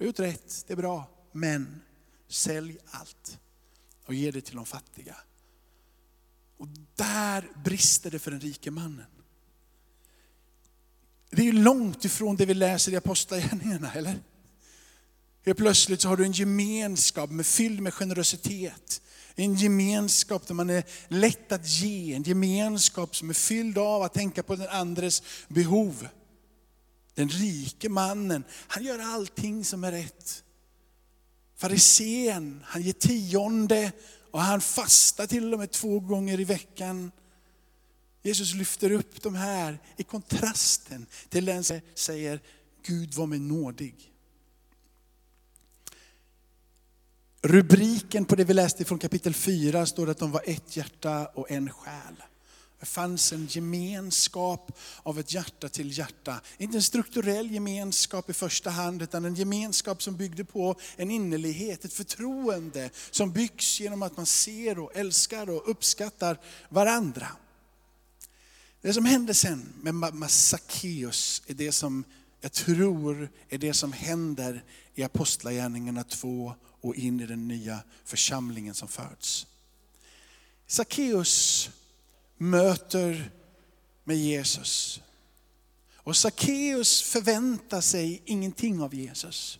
du 0.00 0.04
har 0.04 0.06
gjort 0.06 0.20
rätt, 0.20 0.64
det 0.66 0.72
är 0.72 0.76
bra, 0.76 1.08
men 1.32 1.80
sälj 2.28 2.78
allt 2.90 3.38
och 4.06 4.14
ge 4.14 4.30
det 4.30 4.40
till 4.40 4.56
de 4.56 4.66
fattiga. 4.66 5.16
Och 6.56 6.68
där 6.96 7.48
brister 7.64 8.10
det 8.10 8.18
för 8.18 8.30
den 8.30 8.40
rike 8.40 8.70
mannen. 8.70 9.06
Det 11.30 11.42
är 11.42 11.46
ju 11.46 11.52
långt 11.52 12.04
ifrån 12.04 12.36
det 12.36 12.46
vi 12.46 12.54
läser 12.54 12.92
i 12.92 12.96
Apostlagärningarna, 12.96 13.92
eller? 13.92 14.18
Helt 15.44 15.58
plötsligt 15.58 16.00
så 16.00 16.08
har 16.08 16.16
du 16.16 16.24
en 16.24 16.32
gemenskap 16.32 17.30
med, 17.30 17.46
fylld 17.46 17.80
med 17.80 17.94
generositet. 17.94 19.02
En 19.34 19.54
gemenskap 19.54 20.46
där 20.46 20.54
man 20.54 20.70
är 20.70 20.84
lätt 21.08 21.52
att 21.52 21.68
ge, 21.68 22.14
en 22.14 22.22
gemenskap 22.22 23.16
som 23.16 23.30
är 23.30 23.34
fylld 23.34 23.78
av 23.78 24.02
att 24.02 24.14
tänka 24.14 24.42
på 24.42 24.56
den 24.56 24.68
andres 24.68 25.22
behov. 25.48 26.08
Den 27.20 27.28
rike 27.28 27.88
mannen, 27.88 28.44
han 28.68 28.84
gör 28.84 28.98
allting 28.98 29.64
som 29.64 29.84
är 29.84 29.92
rätt. 29.92 30.44
Farisén, 31.56 32.62
han 32.66 32.82
ger 32.82 32.92
tionde 32.92 33.92
och 34.30 34.40
han 34.40 34.60
fastar 34.60 35.26
till 35.26 35.52
och 35.52 35.58
med 35.58 35.70
två 35.70 36.00
gånger 36.00 36.40
i 36.40 36.44
veckan. 36.44 37.12
Jesus 38.22 38.54
lyfter 38.54 38.92
upp 38.92 39.22
de 39.22 39.34
här 39.34 39.78
i 39.96 40.02
kontrasten 40.02 41.06
till 41.28 41.44
den 41.44 41.64
som 41.64 41.80
säger 41.94 42.40
Gud 42.86 43.14
var 43.14 43.26
mig 43.26 43.38
nådig. 43.38 44.12
Rubriken 47.42 48.24
på 48.24 48.36
det 48.36 48.44
vi 48.44 48.54
läste 48.54 48.84
från 48.84 48.98
kapitel 48.98 49.34
4 49.34 49.86
står 49.86 50.10
att 50.10 50.18
de 50.18 50.30
var 50.30 50.42
ett 50.46 50.76
hjärta 50.76 51.26
och 51.26 51.50
en 51.50 51.70
själ. 51.70 52.22
Det 52.80 52.86
fanns 52.86 53.32
en 53.32 53.46
gemenskap 53.46 54.78
av 55.02 55.18
ett 55.18 55.34
hjärta 55.34 55.68
till 55.68 55.98
hjärta. 55.98 56.40
Inte 56.58 56.76
en 56.76 56.82
strukturell 56.82 57.50
gemenskap 57.50 58.30
i 58.30 58.32
första 58.32 58.70
hand, 58.70 59.02
utan 59.02 59.24
en 59.24 59.34
gemenskap 59.34 60.02
som 60.02 60.16
byggde 60.16 60.44
på 60.44 60.76
en 60.96 61.10
innerlighet, 61.10 61.84
ett 61.84 61.92
förtroende 61.92 62.90
som 63.10 63.32
byggs 63.32 63.80
genom 63.80 64.02
att 64.02 64.16
man 64.16 64.26
ser 64.26 64.78
och 64.78 64.96
älskar 64.96 65.50
och 65.50 65.70
uppskattar 65.70 66.40
varandra. 66.68 67.28
Det 68.80 68.92
som 68.92 69.04
hände 69.04 69.34
sen 69.34 69.72
med 70.12 70.30
Sackeus 70.30 71.42
är 71.46 71.54
det 71.54 71.72
som 71.72 72.04
jag 72.40 72.52
tror 72.52 73.30
är 73.48 73.58
det 73.58 73.74
som 73.74 73.92
händer 73.92 74.64
i 74.94 75.02
Apostlagärningarna 75.02 76.04
2 76.04 76.54
och 76.80 76.94
in 76.94 77.20
i 77.20 77.26
den 77.26 77.48
nya 77.48 77.80
församlingen 78.04 78.74
som 78.74 78.88
föds. 78.88 79.46
Sackeus 80.66 81.70
möter 82.40 83.30
med 84.04 84.16
Jesus. 84.16 85.00
Och 85.94 86.16
Sackeus 86.16 87.02
förväntar 87.02 87.80
sig 87.80 88.22
ingenting 88.24 88.80
av 88.80 88.94
Jesus. 88.94 89.58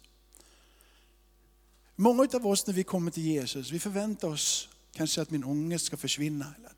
Många 1.96 2.28
av 2.32 2.46
oss 2.46 2.66
när 2.66 2.74
vi 2.74 2.84
kommer 2.84 3.10
till 3.10 3.22
Jesus, 3.22 3.70
vi 3.70 3.78
förväntar 3.78 4.28
oss 4.28 4.68
kanske 4.92 5.22
att 5.22 5.30
min 5.30 5.44
ångest 5.44 5.84
ska 5.84 5.96
försvinna. 5.96 6.54
Eller 6.58 6.66
att 6.66 6.76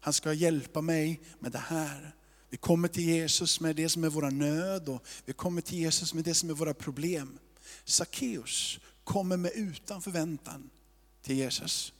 han 0.00 0.12
ska 0.12 0.32
hjälpa 0.32 0.80
mig 0.80 1.20
med 1.38 1.52
det 1.52 1.58
här. 1.58 2.14
Vi 2.50 2.56
kommer 2.56 2.88
till 2.88 3.04
Jesus 3.04 3.60
med 3.60 3.76
det 3.76 3.88
som 3.88 4.04
är 4.04 4.08
våra 4.08 4.30
nöd 4.30 4.88
och 4.88 5.06
vi 5.24 5.32
kommer 5.32 5.60
till 5.60 5.78
Jesus 5.78 6.14
med 6.14 6.24
det 6.24 6.34
som 6.34 6.50
är 6.50 6.54
våra 6.54 6.74
problem. 6.74 7.38
Sackeus 7.84 8.78
kommer 9.04 9.36
med 9.36 9.52
utan 9.54 10.02
förväntan 10.02 10.70
till 11.22 11.36
Jesus. 11.36 11.92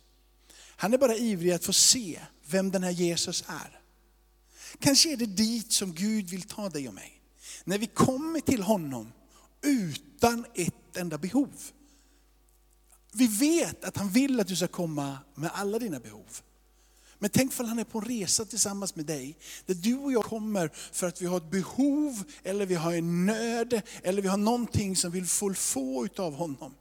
Han 0.85 0.95
är 0.95 0.99
bara 0.99 1.17
ivrig 1.17 1.53
att 1.53 1.65
få 1.65 1.73
se 1.73 2.21
vem 2.47 2.71
den 2.71 2.83
här 2.83 2.91
Jesus 2.91 3.45
är. 3.47 3.81
Kanske 4.79 5.13
är 5.13 5.17
det 5.17 5.27
dit 5.27 5.73
som 5.73 5.95
Gud 5.95 6.31
vill 6.31 6.43
ta 6.43 6.69
dig 6.69 6.89
och 6.89 6.95
mig. 6.95 7.21
När 7.65 7.79
vi 7.79 7.87
kommer 7.87 8.41
till 8.41 8.63
honom 8.63 9.13
utan 9.63 10.47
ett 10.55 10.97
enda 10.97 11.19
behov. 11.19 11.51
Vi 13.13 13.27
vet 13.27 13.85
att 13.85 13.97
han 13.97 14.09
vill 14.09 14.41
att 14.41 14.47
du 14.47 14.57
ska 14.57 14.67
komma 14.67 15.19
med 15.35 15.51
alla 15.55 15.79
dina 15.79 16.01
behov. 16.01 16.41
Men 17.19 17.31
tänk 17.31 17.53
för 17.53 17.65
han 17.65 17.79
är 17.79 17.85
på 17.85 17.99
en 17.99 18.05
resa 18.05 18.45
tillsammans 18.45 18.97
med 18.97 19.07
dig, 19.07 19.37
där 19.67 19.75
du 19.75 19.95
och 19.95 20.13
jag 20.13 20.25
kommer 20.25 20.71
för 20.93 21.07
att 21.07 21.23
vi 21.23 21.27
har 21.27 21.37
ett 21.37 21.51
behov, 21.51 22.25
eller 22.43 22.67
vi 22.67 22.75
har 22.75 22.93
en 22.93 23.27
nöd, 23.27 23.83
eller 24.03 24.23
vi 24.23 24.29
har 24.29 24.37
någonting 24.37 24.97
som 24.97 25.11
vi 25.11 25.21
vill 25.21 25.55
få 25.55 26.09
av 26.17 26.35
honom. 26.35 26.75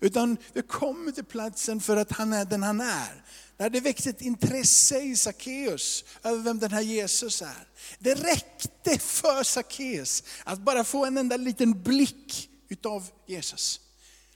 Utan 0.00 0.36
vi 0.52 0.62
kommer 0.62 1.12
till 1.12 1.24
platsen 1.24 1.80
för 1.80 1.96
att 1.96 2.12
han 2.12 2.32
är 2.32 2.44
den 2.44 2.62
han 2.62 2.80
är. 2.80 3.24
Det 3.56 3.62
hade 3.62 3.80
växt 3.80 4.06
ett 4.06 4.20
intresse 4.20 5.00
i 5.00 5.16
Sackeus 5.16 6.04
över 6.22 6.42
vem 6.42 6.58
den 6.58 6.72
här 6.72 6.80
Jesus 6.80 7.42
är. 7.42 7.68
Det 7.98 8.14
räckte 8.14 8.98
för 8.98 9.42
Sackeus 9.42 10.22
att 10.44 10.60
bara 10.60 10.84
få 10.84 11.04
en 11.04 11.18
enda 11.18 11.36
liten 11.36 11.82
blick 11.82 12.50
utav 12.68 13.10
Jesus. 13.26 13.80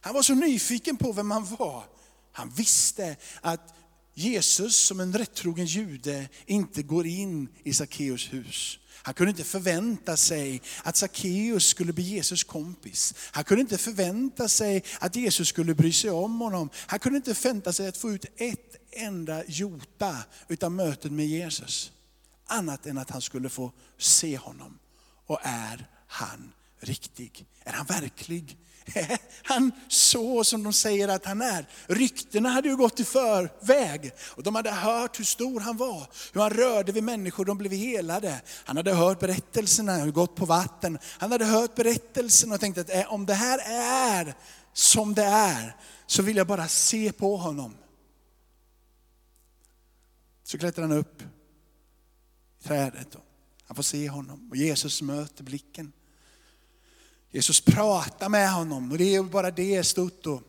Han 0.00 0.14
var 0.14 0.22
så 0.22 0.34
nyfiken 0.34 0.96
på 0.96 1.12
vem 1.12 1.30
han 1.30 1.44
var. 1.44 1.84
Han 2.32 2.50
visste 2.50 3.16
att 3.40 3.74
Jesus 4.14 4.76
som 4.76 5.00
en 5.00 5.12
rättrogen 5.12 5.66
jude 5.66 6.28
inte 6.46 6.82
går 6.82 7.06
in 7.06 7.48
i 7.64 7.74
Sackeus 7.74 8.32
hus. 8.32 8.79
Han 9.02 9.14
kunde 9.14 9.30
inte 9.30 9.44
förvänta 9.44 10.16
sig 10.16 10.62
att 10.82 10.96
Sackeus 10.96 11.66
skulle 11.66 11.92
bli 11.92 12.04
Jesus 12.04 12.44
kompis. 12.44 13.14
Han 13.32 13.44
kunde 13.44 13.60
inte 13.60 13.78
förvänta 13.78 14.48
sig 14.48 14.84
att 14.98 15.16
Jesus 15.16 15.48
skulle 15.48 15.74
bry 15.74 15.92
sig 15.92 16.10
om 16.10 16.40
honom. 16.40 16.70
Han 16.76 16.98
kunde 16.98 17.16
inte 17.16 17.34
förvänta 17.34 17.72
sig 17.72 17.88
att 17.88 17.96
få 17.96 18.10
ut 18.10 18.24
ett 18.36 18.76
enda 18.92 19.44
jota 19.44 20.16
utav 20.48 20.72
mötet 20.72 21.12
med 21.12 21.26
Jesus. 21.26 21.92
Annat 22.46 22.86
än 22.86 22.98
att 22.98 23.10
han 23.10 23.22
skulle 23.22 23.48
få 23.48 23.72
se 23.98 24.36
honom. 24.36 24.78
Och 25.26 25.38
är 25.42 25.88
han 26.06 26.52
riktig? 26.80 27.46
Är 27.64 27.72
han 27.72 27.86
verklig? 27.86 28.56
Han 29.42 29.72
så 29.88 30.44
som 30.44 30.62
de 30.62 30.72
säger 30.72 31.08
att 31.08 31.24
han 31.24 31.42
är. 31.42 31.66
Ryktena 31.86 32.48
hade 32.48 32.68
ju 32.68 32.76
gått 32.76 33.00
i 33.00 33.04
förväg. 33.04 34.12
Och 34.20 34.42
de 34.42 34.54
hade 34.54 34.70
hört 34.70 35.18
hur 35.18 35.24
stor 35.24 35.60
han 35.60 35.76
var. 35.76 36.08
Hur 36.32 36.40
han 36.40 36.50
rörde 36.50 36.92
vid 36.92 37.02
människor, 37.02 37.44
de 37.44 37.58
blev 37.58 37.72
helade. 37.72 38.40
Han 38.64 38.76
hade 38.76 38.94
hört 38.94 39.20
berättelserna, 39.20 39.96
hur 39.96 40.12
gått 40.12 40.36
på 40.36 40.46
vatten. 40.46 40.98
Han 41.18 41.32
hade 41.32 41.44
hört 41.44 41.74
berättelserna 41.74 42.54
och 42.54 42.60
tänkt 42.60 42.78
att 42.78 42.90
eh, 42.90 43.12
om 43.12 43.26
det 43.26 43.34
här 43.34 43.58
är 43.66 44.34
som 44.72 45.14
det 45.14 45.24
är, 45.24 45.76
så 46.06 46.22
vill 46.22 46.36
jag 46.36 46.46
bara 46.46 46.68
se 46.68 47.12
på 47.12 47.36
honom. 47.36 47.76
Så 50.42 50.58
klättrar 50.58 50.82
han 50.88 50.98
upp 50.98 51.22
i 52.60 52.62
trädet. 52.62 53.14
Och 53.14 53.24
han 53.66 53.76
får 53.76 53.82
se 53.82 54.08
honom 54.08 54.48
och 54.50 54.56
Jesus 54.56 55.02
möter 55.02 55.44
blicken. 55.44 55.92
Jesus 57.30 57.60
pratar 57.60 58.28
med 58.28 58.52
honom 58.52 58.92
och 58.92 58.98
det 58.98 59.14
är 59.14 59.22
bara 59.22 59.50
det 59.50 59.76
är 59.76 59.82
stort 59.82 60.26
och 60.26 60.42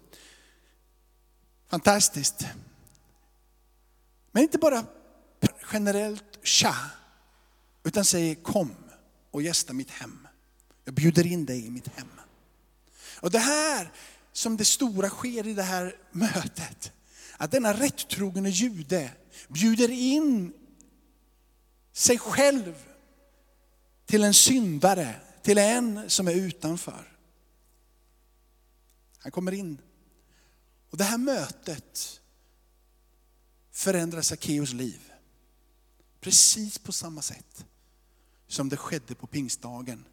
fantastiskt. 1.70 2.46
Men 4.32 4.44
inte 4.44 4.58
bara 4.58 4.86
generellt 5.74 6.40
tja, 6.44 6.76
utan 7.84 8.06
säger 8.06 8.36
kom 8.36 8.76
och 9.32 9.42
gästa 9.42 9.74
mitt 9.74 9.90
hem. 9.90 10.28
Jag 10.86 10.94
bjuder 10.94 11.28
in 11.28 11.46
dig 11.46 11.66
i 11.66 11.70
mitt 11.70 11.88
hem. 11.88 12.08
Och 13.20 13.32
det 13.32 13.40
här 13.40 13.92
som 14.32 14.58
det 14.58 14.66
stora 14.66 15.10
sker 15.10 15.48
i 15.48 15.54
det 15.54 15.64
här 15.64 15.96
mötet, 16.12 16.92
att 17.38 17.52
denna 17.52 17.74
rättrogne 17.74 18.50
jude 18.50 19.12
bjuder 19.48 19.90
in 19.92 20.54
sig 21.94 22.18
själv 22.18 22.74
till 24.06 24.24
en 24.24 24.34
syndare 24.34 25.16
till 25.44 25.58
en 25.58 26.10
som 26.10 26.28
är 26.28 26.34
utanför. 26.34 27.18
Han 29.18 29.32
kommer 29.32 29.52
in. 29.52 29.82
Och 30.90 30.98
det 30.98 31.04
här 31.04 31.18
mötet 31.18 32.22
förändrar 33.72 34.22
Sackeus 34.22 34.74
liv. 34.74 35.12
Precis 36.20 36.78
på 36.78 36.92
samma 36.92 37.22
sätt 37.22 37.66
som 38.48 38.70
det 38.70 38.78
skedde 38.78 39.16
på 39.16 39.28
pingstdagen. 39.28 40.06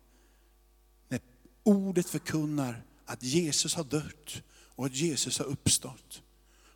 När 1.08 1.20
ordet 1.62 2.08
förkunnar 2.08 2.82
att 3.04 3.22
Jesus 3.22 3.74
har 3.74 3.84
dött 3.84 4.42
och 4.50 4.86
att 4.86 4.94
Jesus 4.94 5.38
har 5.38 5.46
uppstått. 5.46 6.22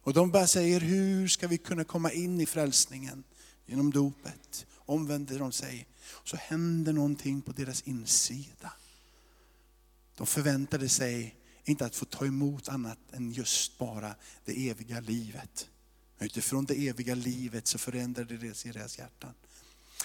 Och 0.04 0.12
de 0.12 0.30
bara 0.30 0.46
säger, 0.46 0.80
hur 0.80 1.28
ska 1.28 1.48
vi 1.48 1.58
kunna 1.58 1.84
komma 1.84 2.12
in 2.12 2.40
i 2.40 2.46
frälsningen? 2.46 3.24
Genom 3.72 3.90
dopet. 3.90 4.66
Omvänder 4.76 5.38
de 5.38 5.52
sig 5.52 5.86
så 6.24 6.36
händer 6.36 6.92
någonting 6.92 7.42
på 7.42 7.52
deras 7.52 7.82
insida. 7.82 8.72
De 10.16 10.26
förväntade 10.26 10.88
sig 10.88 11.36
inte 11.64 11.86
att 11.86 11.96
få 11.96 12.04
ta 12.04 12.26
emot 12.26 12.68
annat 12.68 12.98
än 13.12 13.32
just 13.32 13.78
bara 13.78 14.14
det 14.44 14.68
eviga 14.68 15.00
livet. 15.00 15.68
Utifrån 16.18 16.64
det 16.64 16.88
eviga 16.88 17.14
livet 17.14 17.66
så 17.66 17.78
förändrade 17.78 18.36
det 18.36 18.64
deras 18.64 18.98
hjärtan. 18.98 19.34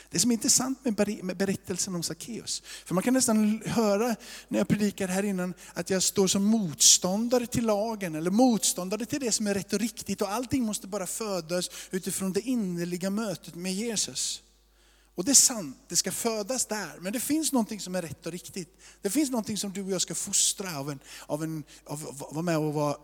Det 0.09 0.19
som 0.19 0.31
är 0.31 0.33
intressant 0.33 0.85
med 1.21 1.37
berättelsen 1.37 1.95
om 1.95 2.03
Sackeus, 2.03 2.63
för 2.85 2.93
man 2.93 3.03
kan 3.03 3.13
nästan 3.13 3.61
höra 3.65 4.15
när 4.47 4.57
jag 4.57 4.67
predikar 4.67 5.07
här 5.07 5.23
innan 5.23 5.53
att 5.73 5.89
jag 5.89 6.03
står 6.03 6.27
som 6.27 6.43
motståndare 6.43 7.47
till 7.47 7.65
lagen 7.65 8.15
eller 8.15 8.31
motståndare 8.31 9.05
till 9.05 9.19
det 9.19 9.31
som 9.31 9.47
är 9.47 9.53
rätt 9.53 9.73
och 9.73 9.79
riktigt 9.79 10.21
och 10.21 10.31
allting 10.31 10.63
måste 10.63 10.87
bara 10.87 11.07
födas 11.07 11.69
utifrån 11.91 12.33
det 12.33 12.41
innerliga 12.41 13.09
mötet 13.09 13.55
med 13.55 13.73
Jesus. 13.73 14.41
Och 15.17 15.25
det 15.25 15.31
är 15.31 15.35
sant, 15.35 15.77
det 15.87 15.95
ska 15.95 16.11
födas 16.11 16.65
där. 16.65 16.99
Men 16.99 17.13
det 17.13 17.19
finns 17.19 17.51
någonting 17.51 17.79
som 17.79 17.95
är 17.95 18.01
rätt 18.01 18.25
och 18.25 18.31
riktigt. 18.31 18.77
Det 19.01 19.09
finns 19.09 19.29
någonting 19.29 19.57
som 19.57 19.73
du 19.73 19.83
och 19.83 19.91
jag 19.91 20.01
ska 20.01 20.15
fostra 20.15 20.79
av, 20.79 20.91
en, 20.91 20.99
av, 21.25 21.43
en, 21.43 21.63
av 21.85 22.17
vara 22.31 22.41
med 22.41 22.57
och 22.57 22.73
vara 22.73 22.97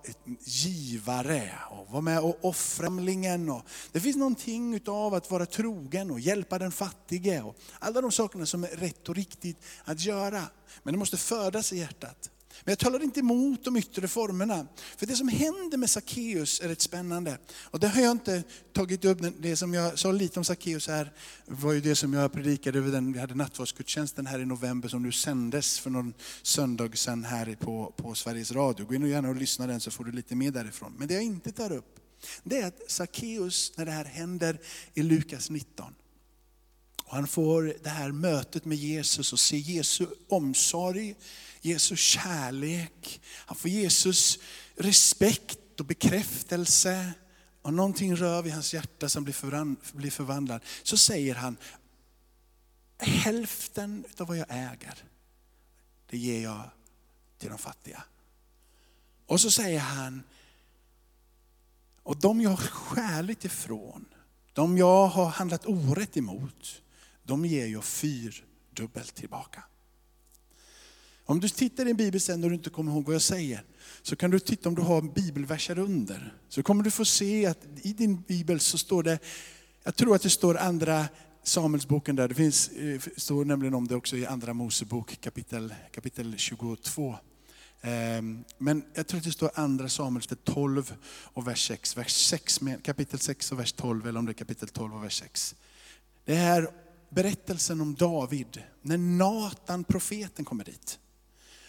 givare, 0.45 1.51
och 1.71 1.91
vara 1.91 2.01
med 2.01 2.19
och 2.19 2.45
offra 2.45 2.87
och 2.87 3.65
Det 3.91 3.99
finns 3.99 4.15
någonting 4.15 4.81
av 4.87 5.13
att 5.13 5.31
vara 5.31 5.45
trogen 5.45 6.11
och 6.11 6.19
hjälpa 6.19 6.59
den 6.59 6.71
fattige. 6.71 7.41
Och 7.41 7.57
alla 7.79 8.01
de 8.01 8.11
sakerna 8.11 8.45
som 8.45 8.63
är 8.63 8.67
rätt 8.67 9.09
och 9.09 9.15
riktigt 9.15 9.57
att 9.83 9.99
göra. 9.99 10.43
Men 10.83 10.93
det 10.93 10.97
måste 10.97 11.17
födas 11.17 11.73
i 11.73 11.77
hjärtat. 11.77 12.29
Men 12.63 12.71
jag 12.71 12.79
talar 12.79 13.03
inte 13.03 13.19
emot 13.19 13.63
de 13.63 13.77
yttre 13.77 14.07
formerna. 14.07 14.67
För 14.97 15.05
det 15.05 15.15
som 15.15 15.27
händer 15.27 15.77
med 15.77 15.89
Sackeus 15.89 16.61
är 16.61 16.67
rätt 16.67 16.81
spännande. 16.81 17.37
Och 17.63 17.79
det 17.79 17.87
har 17.87 18.01
jag 18.01 18.11
inte 18.11 18.43
tagit 18.73 19.05
upp, 19.05 19.17
det 19.39 19.55
som 19.55 19.73
jag 19.73 19.99
sa 19.99 20.11
lite 20.11 20.39
om 20.39 20.45
Sackeus 20.45 20.87
här, 20.87 21.13
var 21.45 21.73
ju 21.73 21.81
det 21.81 21.95
som 21.95 22.13
jag 22.13 22.33
predikade 22.33 22.77
över 22.77 22.91
den, 22.91 23.13
vi 23.13 23.19
hade 23.19 23.35
nattvardsgudstjänsten 23.35 24.25
här 24.25 24.39
i 24.39 24.45
november 24.45 24.89
som 24.89 25.03
nu 25.03 25.11
sändes 25.11 25.79
för 25.79 25.89
någon 25.89 26.13
söndag 26.41 26.97
sedan 26.97 27.23
här 27.23 27.55
på, 27.59 27.93
på 27.97 28.15
Sveriges 28.15 28.51
Radio. 28.51 28.85
Gå 28.85 28.95
in 28.95 29.03
och 29.03 29.09
gärna 29.09 29.29
och 29.29 29.35
lyssna 29.35 29.67
den 29.67 29.79
så 29.79 29.91
får 29.91 30.03
du 30.03 30.11
lite 30.11 30.35
mer 30.35 30.51
därifrån. 30.51 30.93
Men 30.97 31.07
det 31.07 31.13
jag 31.13 31.23
inte 31.23 31.51
tar 31.51 31.71
upp, 31.71 31.99
Det 32.43 32.59
är 32.59 32.67
att 32.67 32.81
Sackeus, 32.87 33.71
när 33.77 33.85
det 33.85 33.91
här 33.91 34.05
händer 34.05 34.59
i 34.93 35.03
Lukas 35.03 35.49
19, 35.49 35.93
och 37.03 37.15
han 37.15 37.27
får 37.27 37.75
det 37.83 37.89
här 37.89 38.11
mötet 38.11 38.65
med 38.65 38.77
Jesus 38.77 39.33
och 39.33 39.39
ser 39.39 39.57
Jesu 39.57 40.05
omsorg, 40.29 41.15
Jesu 41.65 41.95
kärlek. 41.95 43.21
Han 43.25 43.57
får 43.57 43.69
Jesus 43.69 44.39
respekt 44.75 45.79
och 45.79 45.85
bekräftelse. 45.85 47.13
Och 47.61 47.73
någonting 47.73 48.15
rör 48.15 48.41
vid 48.41 48.53
hans 48.53 48.73
hjärta 48.73 49.09
som 49.09 49.23
blir 49.23 50.09
förvandlad. 50.11 50.61
Så 50.83 50.97
säger 50.97 51.35
han, 51.35 51.57
hälften 52.97 54.05
av 54.17 54.27
vad 54.27 54.37
jag 54.37 54.47
äger, 54.49 55.03
det 56.09 56.17
ger 56.17 56.43
jag 56.43 56.69
till 57.37 57.49
de 57.49 57.57
fattiga. 57.57 58.03
Och 59.25 59.41
så 59.41 59.51
säger 59.51 59.79
han, 59.79 60.23
och 62.03 62.17
de 62.17 62.41
jag 62.41 62.49
har 62.49 62.57
skäligt 62.57 63.45
ifrån, 63.45 64.05
de 64.53 64.77
jag 64.77 65.07
har 65.07 65.25
handlat 65.25 65.65
orätt 65.65 66.17
emot, 66.17 66.81
de 67.23 67.45
ger 67.45 67.67
jag 67.67 67.83
fyrdubbelt 67.83 69.15
tillbaka. 69.15 69.63
Om 71.25 71.39
du 71.39 71.49
tittar 71.49 71.85
i 71.85 71.89
en 71.89 71.97
bibel 71.97 72.21
sen 72.21 72.43
och 72.43 72.49
du 72.49 72.55
inte 72.55 72.69
kommer 72.69 72.91
ihåg 72.91 73.05
vad 73.05 73.15
jag 73.15 73.21
säger, 73.21 73.63
så 74.01 74.15
kan 74.15 74.31
du 74.31 74.39
titta 74.39 74.69
om 74.69 74.75
du 74.75 74.81
har 74.81 75.01
bibelverser 75.01 75.79
under. 75.79 76.37
Så 76.49 76.63
kommer 76.63 76.83
du 76.83 76.91
få 76.91 77.05
se 77.05 77.45
att 77.45 77.65
i 77.81 77.93
din 77.93 78.21
bibel 78.21 78.59
så 78.59 78.77
står 78.77 79.03
det, 79.03 79.19
jag 79.83 79.95
tror 79.95 80.15
att 80.15 80.21
det 80.21 80.29
står 80.29 80.57
andra 80.57 81.05
Samuelsboken 81.43 82.15
där, 82.15 82.27
det 82.27 82.35
finns, 82.35 82.69
eh, 82.69 83.01
står 83.17 83.45
nämligen 83.45 83.73
om 83.73 83.87
det 83.87 83.95
också 83.95 84.17
i 84.17 84.25
andra 84.25 84.53
Mosebok 84.53 85.21
kapitel, 85.21 85.73
kapitel 85.91 86.37
22. 86.37 87.17
Ehm, 87.81 88.43
men 88.57 88.83
jag 88.93 89.07
tror 89.07 89.17
att 89.17 89.23
det 89.23 89.31
står 89.31 89.51
andra 89.55 89.89
Samuels 89.89 90.29
12 90.43 90.93
och 91.05 91.47
vers 91.47 91.67
6, 91.67 91.97
vers 91.97 92.11
6 92.11 92.59
kapitel 92.83 93.19
6 93.19 93.51
och 93.51 93.59
vers 93.59 93.73
12, 93.73 94.07
eller 94.07 94.19
om 94.19 94.25
det 94.25 94.31
är 94.31 94.33
kapitel 94.33 94.69
12 94.69 94.95
och 94.95 95.03
vers 95.03 95.19
6. 95.19 95.55
Det 96.25 96.35
här 96.35 96.67
berättelsen 97.09 97.81
om 97.81 97.95
David, 97.95 98.63
när 98.81 98.97
Natan 98.97 99.83
profeten 99.83 100.45
kommer 100.45 100.63
dit. 100.63 100.99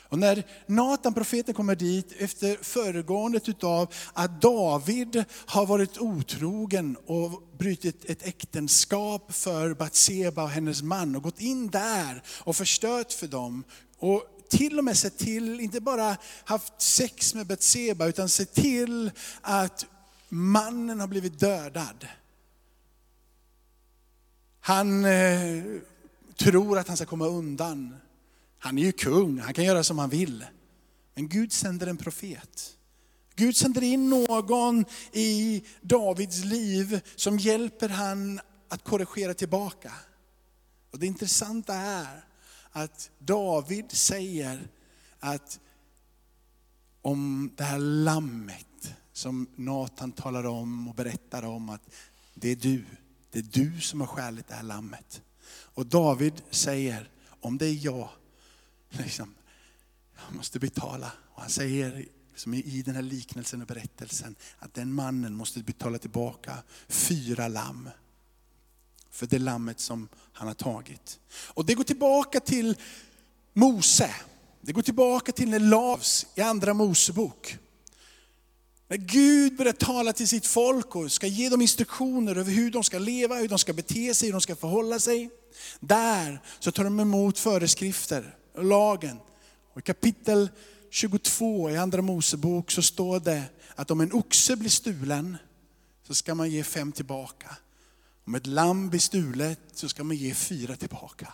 Och 0.09 0.19
när 0.19 0.47
Natan 0.67 1.14
profeten 1.14 1.55
kommer 1.55 1.75
dit 1.75 2.12
efter 2.19 2.57
föregåendet 2.62 3.49
utav 3.49 3.95
att 4.12 4.40
David 4.40 5.25
har 5.31 5.67
varit 5.67 5.99
otrogen 5.99 6.97
och 7.07 7.43
brutit 7.59 8.05
ett 8.05 8.27
äktenskap 8.27 9.33
för 9.33 9.75
Batseba 9.75 10.43
och 10.43 10.51
hennes 10.51 10.83
man 10.83 11.17
och 11.17 11.23
gått 11.23 11.40
in 11.40 11.69
där 11.69 12.23
och 12.29 12.57
förstört 12.57 13.12
för 13.12 13.27
dem. 13.27 13.64
Och 13.99 14.23
till 14.49 14.79
och 14.79 14.85
med 14.85 14.97
sett 14.99 15.19
till, 15.19 15.61
inte 15.61 15.81
bara 15.81 16.17
haft 16.45 16.83
sex 16.83 17.35
med 17.35 17.47
Batseba 17.47 18.07
utan 18.07 18.29
sett 18.29 18.55
till 18.55 19.11
att 19.40 19.87
mannen 20.29 21.01
har 21.01 21.07
blivit 21.07 21.40
dödad. 21.40 22.07
Han 24.61 25.05
eh, 25.05 25.64
tror 26.37 26.79
att 26.79 26.88
han 26.88 26.97
ska 26.97 27.07
komma 27.07 27.27
undan. 27.27 27.97
Han 28.64 28.79
är 28.79 28.83
ju 28.83 28.92
kung, 28.92 29.38
han 29.38 29.55
kan 29.55 29.64
göra 29.64 29.85
som 29.85 29.98
han 29.98 30.11
vill. 30.11 30.44
Men 31.14 31.29
Gud 31.29 31.53
sänder 31.53 31.87
en 31.87 31.96
profet. 31.96 32.77
Gud 33.35 33.57
sänder 33.57 33.83
in 33.83 34.11
någon 34.11 34.85
i 35.12 35.64
Davids 35.81 36.44
liv 36.44 37.00
som 37.16 37.38
hjälper 37.38 37.88
han 37.88 38.40
att 38.68 38.85
korrigera 38.85 39.35
tillbaka. 39.35 39.92
Och 40.90 40.98
det 40.98 41.07
intressanta 41.07 41.74
är 41.74 42.24
att 42.70 43.11
David 43.18 43.92
säger 43.92 44.68
att 45.20 45.61
om 47.03 47.50
det 47.57 47.64
här 47.64 47.79
lammet 47.79 48.94
som 49.12 49.46
Nathan 49.57 50.12
talar 50.12 50.44
om 50.44 50.88
och 50.88 50.94
berättar 50.94 51.42
om 51.42 51.68
att 51.68 51.83
det 52.35 52.48
är 52.48 52.57
du, 52.57 52.85
det 53.31 53.38
är 53.38 53.42
du 53.42 53.81
som 53.81 54.00
har 54.00 54.07
skäligt 54.07 54.48
det 54.48 54.55
här 54.55 54.62
lammet. 54.62 55.22
Och 55.48 55.87
David 55.87 56.42
säger, 56.50 57.11
om 57.40 57.59
det 57.59 57.66
är 57.66 57.85
jag 57.85 58.09
liksom, 58.98 59.35
jag 60.26 60.37
måste 60.37 60.59
betala. 60.59 61.12
Och 61.35 61.40
han 61.40 61.50
säger 61.50 61.96
liksom, 61.96 62.14
som 62.37 62.54
i 62.54 62.83
den 62.87 62.94
här 62.94 63.02
liknelsen 63.02 63.61
och 63.61 63.66
berättelsen 63.66 64.35
att 64.59 64.74
den 64.74 64.92
mannen 64.92 65.35
måste 65.35 65.61
betala 65.61 65.98
tillbaka 65.98 66.62
fyra 66.88 67.48
lamm. 67.48 67.90
För 69.11 69.26
det 69.26 69.38
lammet 69.38 69.80
som 69.80 70.09
han 70.33 70.48
har 70.48 70.54
tagit. 70.54 71.18
Och 71.30 71.66
det 71.66 71.74
går 71.74 71.85
tillbaka 71.85 72.40
till 72.40 72.76
Mose. 73.52 74.14
Det 74.61 74.72
går 74.72 74.83
tillbaka 74.83 75.33
till 75.33 75.50
när 75.50 75.59
lavs 75.59 76.26
i 76.35 76.40
andra 76.40 76.74
Mosebok. 76.74 77.59
När 78.88 78.96
Gud 78.96 79.57
börjar 79.57 79.72
tala 79.72 80.12
till 80.12 80.28
sitt 80.28 80.46
folk 80.46 80.96
och 80.96 81.12
ska 81.12 81.26
ge 81.26 81.48
dem 81.48 81.62
instruktioner 81.62 82.37
över 82.37 82.52
hur 82.52 82.70
de 82.70 82.85
ska 82.85 82.98
leva, 82.98 83.35
hur 83.35 83.48
de 83.48 83.59
ska 83.59 83.72
bete 83.72 84.14
sig, 84.14 84.28
hur 84.28 84.33
de 84.33 84.40
ska 84.40 84.57
förhålla 84.57 84.98
sig. 84.98 85.30
Där 85.80 86.42
så 86.59 86.72
tar 86.72 86.85
de 86.85 87.00
emot 87.00 87.38
föreskrifter 87.38 88.37
lagen. 88.62 89.19
Och 89.73 89.79
I 89.79 89.83
kapitel 89.83 90.51
22 90.90 91.71
i 91.71 91.77
Andra 91.77 92.03
Mosebok 92.03 92.71
så 92.71 92.83
står 92.83 93.21
det 93.21 93.43
att 93.75 93.90
om 93.90 94.01
en 94.01 94.12
oxe 94.12 94.57
blir 94.57 94.71
stulen 94.71 95.37
så 96.07 96.14
ska 96.14 96.35
man 96.35 96.51
ge 96.51 96.64
fem 96.64 96.93
tillbaka. 96.93 97.57
Om 98.27 98.35
ett 98.35 98.47
lamm 98.47 98.90
blir 98.90 99.01
stulet 99.01 99.61
så 99.73 99.88
ska 99.88 100.05
man 100.05 100.17
ge 100.17 100.35
fyra 100.35 100.77
tillbaka. 100.77 101.33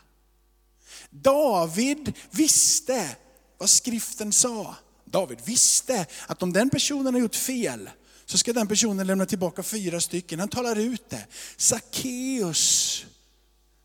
David 1.10 2.12
visste 2.30 3.16
vad 3.58 3.70
skriften 3.70 4.32
sa. 4.32 4.76
David 5.04 5.38
visste 5.44 6.06
att 6.26 6.42
om 6.42 6.52
den 6.52 6.70
personen 6.70 7.14
har 7.14 7.20
gjort 7.20 7.36
fel 7.36 7.90
så 8.24 8.38
ska 8.38 8.52
den 8.52 8.68
personen 8.68 9.06
lämna 9.06 9.26
tillbaka 9.26 9.62
fyra 9.62 10.00
stycken. 10.00 10.40
Han 10.40 10.48
talar 10.48 10.76
ut 10.76 11.10
det. 11.10 11.26
Sackeus, 11.56 13.04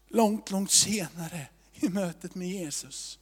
långt, 0.10 0.52
långt 0.52 0.71
senare 0.71 1.48
i 1.74 1.89
mötet 1.89 2.36
med 2.36 2.50
Jesus 2.50 3.19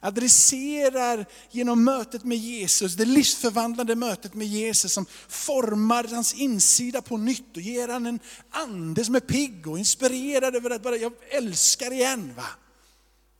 adresserar 0.00 1.26
genom 1.50 1.84
mötet 1.84 2.24
med 2.24 2.38
Jesus, 2.38 2.94
det 2.94 3.04
livsförvandlande 3.04 3.96
mötet 3.96 4.34
med 4.34 4.46
Jesus 4.46 4.92
som 4.92 5.06
formar 5.28 6.04
hans 6.04 6.34
insida 6.34 7.02
på 7.02 7.16
nytt 7.16 7.56
och 7.56 7.62
ger 7.62 7.88
han 7.88 8.06
en 8.06 8.20
ande 8.50 9.04
som 9.04 9.14
är 9.14 9.20
pigg 9.20 9.66
och 9.66 9.78
inspirerad 9.78 10.56
över 10.56 10.70
att 10.70 10.82
bara, 10.82 10.96
jag 10.96 11.12
älskar 11.30 11.92
igen. 11.92 12.34
Va? 12.36 12.46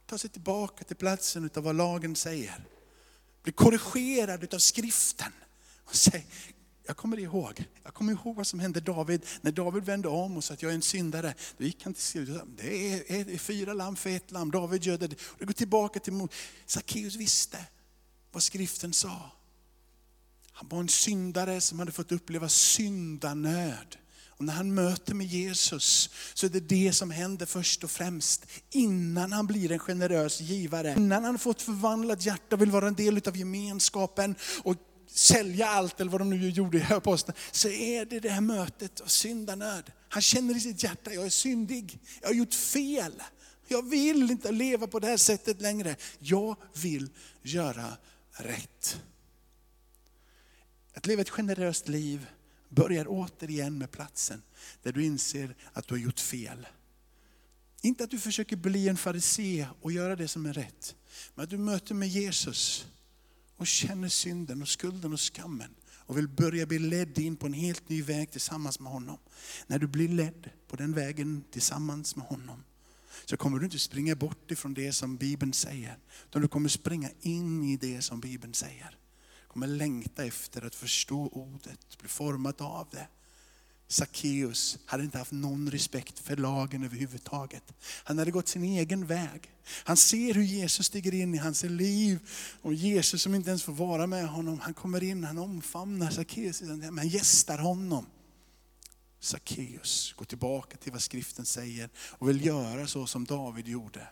Ta 0.07 0.19
sig 0.19 0.31
tillbaka 0.31 0.85
till 0.85 0.97
platsen 0.97 1.45
utav 1.45 1.65
vad 1.65 1.77
lagen 1.77 2.17
säger. 2.17 2.65
Bli 3.43 3.53
korrigerad 3.53 4.45
utav 4.45 4.59
skriften. 4.59 5.33
Och 5.85 5.97
säg, 5.97 6.27
jag 6.89 6.97
kommer 6.97 7.19
ihåg, 7.19 7.65
jag 7.85 7.95
kommer 7.95 8.13
ihåg 8.13 8.37
vad 8.37 8.47
som 8.47 8.61
hände 8.61 8.81
David, 8.81 9.27
när 9.41 9.53
David 9.53 9.85
vände 9.85 10.09
om 10.09 10.37
och 10.37 10.45
sa 10.45 10.55
att 10.55 10.63
jag 10.63 10.71
är 10.71 10.75
en 10.75 10.83
syndare. 10.83 11.35
Då 11.59 11.65
gick 11.65 11.85
han 11.85 11.95
till 11.95 12.25
Gud 12.25 12.41
det 12.57 12.93
är, 12.93 13.31
är 13.31 13.39
fyra 13.39 13.73
lamm 13.73 13.97
för 13.97 14.11
ett 14.11 14.31
lamm, 14.31 14.51
David 14.51 14.85
gör 14.85 14.99
det. 14.99 15.07
Och 15.07 15.37
det 15.39 15.45
går 15.45 15.53
tillbaka 15.53 16.01
till 16.01 16.29
Sackeus 16.67 17.17
visste 17.17 17.59
vad 18.33 18.43
skriften 18.43 18.93
sa. 18.93 19.33
Han 20.53 20.69
var 20.69 20.81
en 20.81 20.89
syndare 20.89 21.61
som 21.61 21.79
hade 21.79 21.93
fått 21.93 22.13
uppleva 22.13 22.49
syndanöd. 22.49 23.97
Och 24.29 24.45
när 24.45 24.53
han 24.53 24.75
möter 24.75 25.15
med 25.15 25.27
Jesus 25.27 26.11
så 26.35 26.47
är 26.47 26.51
det 26.51 26.61
det 26.61 26.93
som 26.93 27.11
händer 27.11 27.47
först 27.47 27.85
och 27.85 27.91
främst. 27.91 28.47
Innan 28.71 29.33
han 29.33 29.47
blir 29.47 29.73
en 29.73 29.79
generös 29.79 30.41
givare. 30.41 30.95
Innan 30.97 31.25
han 31.25 31.39
fått 31.39 31.63
förvandlat 31.63 32.27
hjärta 32.27 32.57
och 32.57 32.63
vill 32.63 32.71
vara 32.71 32.89
en 32.89 32.95
del 32.95 33.23
av 33.27 33.37
gemenskapen 33.37 34.35
och 34.63 34.75
sälja 35.09 35.69
allt 35.69 36.01
eller 36.01 36.11
vad 36.11 36.21
de 36.21 36.31
nu 36.31 36.51
gjorde 36.51 36.79
i 36.79 36.83
aposteln, 36.83 37.39
så 37.53 37.69
är 37.69 38.05
det 38.05 38.21
det 38.21 38.29
här 38.29 38.41
mötet 38.41 39.01
av 39.01 39.07
syndanöd. 39.07 39.93
Han 40.09 40.23
känner 40.23 40.57
i 40.57 40.61
sitt 40.61 40.83
hjärta, 40.83 41.13
jag 41.13 41.27
är 41.27 41.31
syndig, 41.31 41.99
jag 42.21 42.29
har 42.29 42.35
gjort 42.35 42.55
fel. 42.55 43.23
Jag 43.69 43.89
vill 43.91 44.31
inte 44.31 44.53
leva 44.53 44.87
på 44.87 44.99
det 44.99 45.07
här 45.07 45.17
sättet 45.17 45.61
längre. 45.61 45.97
Jag 46.19 46.57
vill 46.75 47.11
göra 47.43 47.97
rätt. 48.33 49.01
Att 50.95 51.07
leva 51.07 51.23
ett 51.23 51.31
generöst 51.31 51.89
liv 51.89 52.27
börjar 52.69 53.07
återigen 53.09 53.79
med 53.79 53.91
platsen 53.91 54.43
där 54.83 54.93
du 54.93 55.05
inser 55.05 55.55
att 55.73 55.87
du 55.89 55.95
har 55.95 55.99
gjort 55.99 56.21
fel. 56.21 56.67
Inte 57.83 58.05
att 58.05 58.11
du 58.11 58.19
försöker 58.19 58.57
bli 58.57 58.89
en 58.89 58.97
farisé 58.97 59.67
och 59.81 59.93
göra 59.93 60.17
det 60.17 60.29
som 60.29 60.47
är 60.47 60.53
rätt, 60.53 60.97
men 61.35 61.45
att 61.45 61.51
du 61.51 61.59
möter 61.59 61.95
med 61.95 62.09
Jesus 62.09 62.87
och 63.59 63.67
känner 63.67 64.09
synden 64.09 64.63
och 64.63 64.69
skulden 64.69 65.13
och 65.13 65.21
skammen 65.21 65.75
och 66.09 66.19
vill 66.19 66.29
börja 66.29 66.67
bli 66.67 66.79
ledd 66.79 67.19
in 67.19 67.37
på 67.37 67.47
en 67.47 67.53
helt 67.53 67.89
ny 67.89 68.03
väg 68.03 68.31
tillsammans 68.31 68.81
med 68.81 68.93
honom. 68.93 69.19
När 69.67 69.79
du 69.79 69.87
blir 69.87 70.09
ledd 70.09 70.51
på 70.69 70.77
den 70.77 70.93
vägen 70.93 71.45
tillsammans 71.51 72.17
med 72.17 72.27
honom 72.27 72.65
så 73.25 73.37
kommer 73.37 73.59
du 73.59 73.65
inte 73.65 73.79
springa 73.79 74.15
bort 74.15 74.51
ifrån 74.51 74.75
det 74.75 74.93
som 74.93 75.17
Bibeln 75.17 75.53
säger. 75.53 75.99
Utan 76.29 76.43
du 76.43 76.49
kommer 76.49 76.69
springa 76.69 77.11
in 77.21 77.65
i 77.65 77.77
det 77.77 78.03
som 78.03 78.21
Bibeln 78.21 78.55
säger. 78.55 78.99
Du 79.43 79.53
kommer 79.53 79.67
längta 79.67 80.25
efter 80.25 80.67
att 80.67 80.75
förstå 80.75 81.29
ordet, 81.29 81.99
bli 81.99 82.09
format 82.09 82.61
av 82.61 82.89
det. 82.91 83.09
Sackeus 83.89 84.79
hade 84.87 85.05
inte 85.05 85.19
haft 85.19 85.33
någon 85.33 85.71
respekt 85.71 86.19
för 86.19 86.37
lagen 86.37 86.85
överhuvudtaget. 86.85 87.63
Han 88.05 88.19
hade 88.19 88.31
gått 88.31 88.49
sin 88.49 88.65
egen 88.65 89.07
väg. 89.07 89.51
Han 89.85 89.97
ser 89.97 90.35
hur 90.35 90.43
Jesus 90.43 90.87
stiger 90.87 91.15
in 91.15 91.35
i 91.35 91.39
hans 91.39 91.63
liv. 91.63 92.19
Och 92.63 92.75
Jesus 92.75 93.23
som 93.23 93.35
inte 93.35 93.51
ens 93.51 93.63
får 93.63 93.73
vara 93.73 94.07
med 94.07 94.29
honom, 94.29 94.61
han 94.61 94.75
kommer 94.75 95.03
in, 95.03 95.25
han 95.25 95.39
omfamnar 95.39 96.11
Sackeus, 96.11 96.63
han 96.97 97.09
gästar 97.09 97.59
honom. 97.59 98.07
Sackeus 99.21 100.15
går 100.17 100.25
tillbaka 100.25 100.77
till 100.77 100.93
vad 100.93 101.03
skriften 101.03 101.47
säger 101.47 101.91
och 101.99 102.29
vill 102.29 102.47
göra 102.47 102.87
så 102.87 103.07
som 103.07 103.25
David 103.25 103.69
gjorde. 103.69 104.09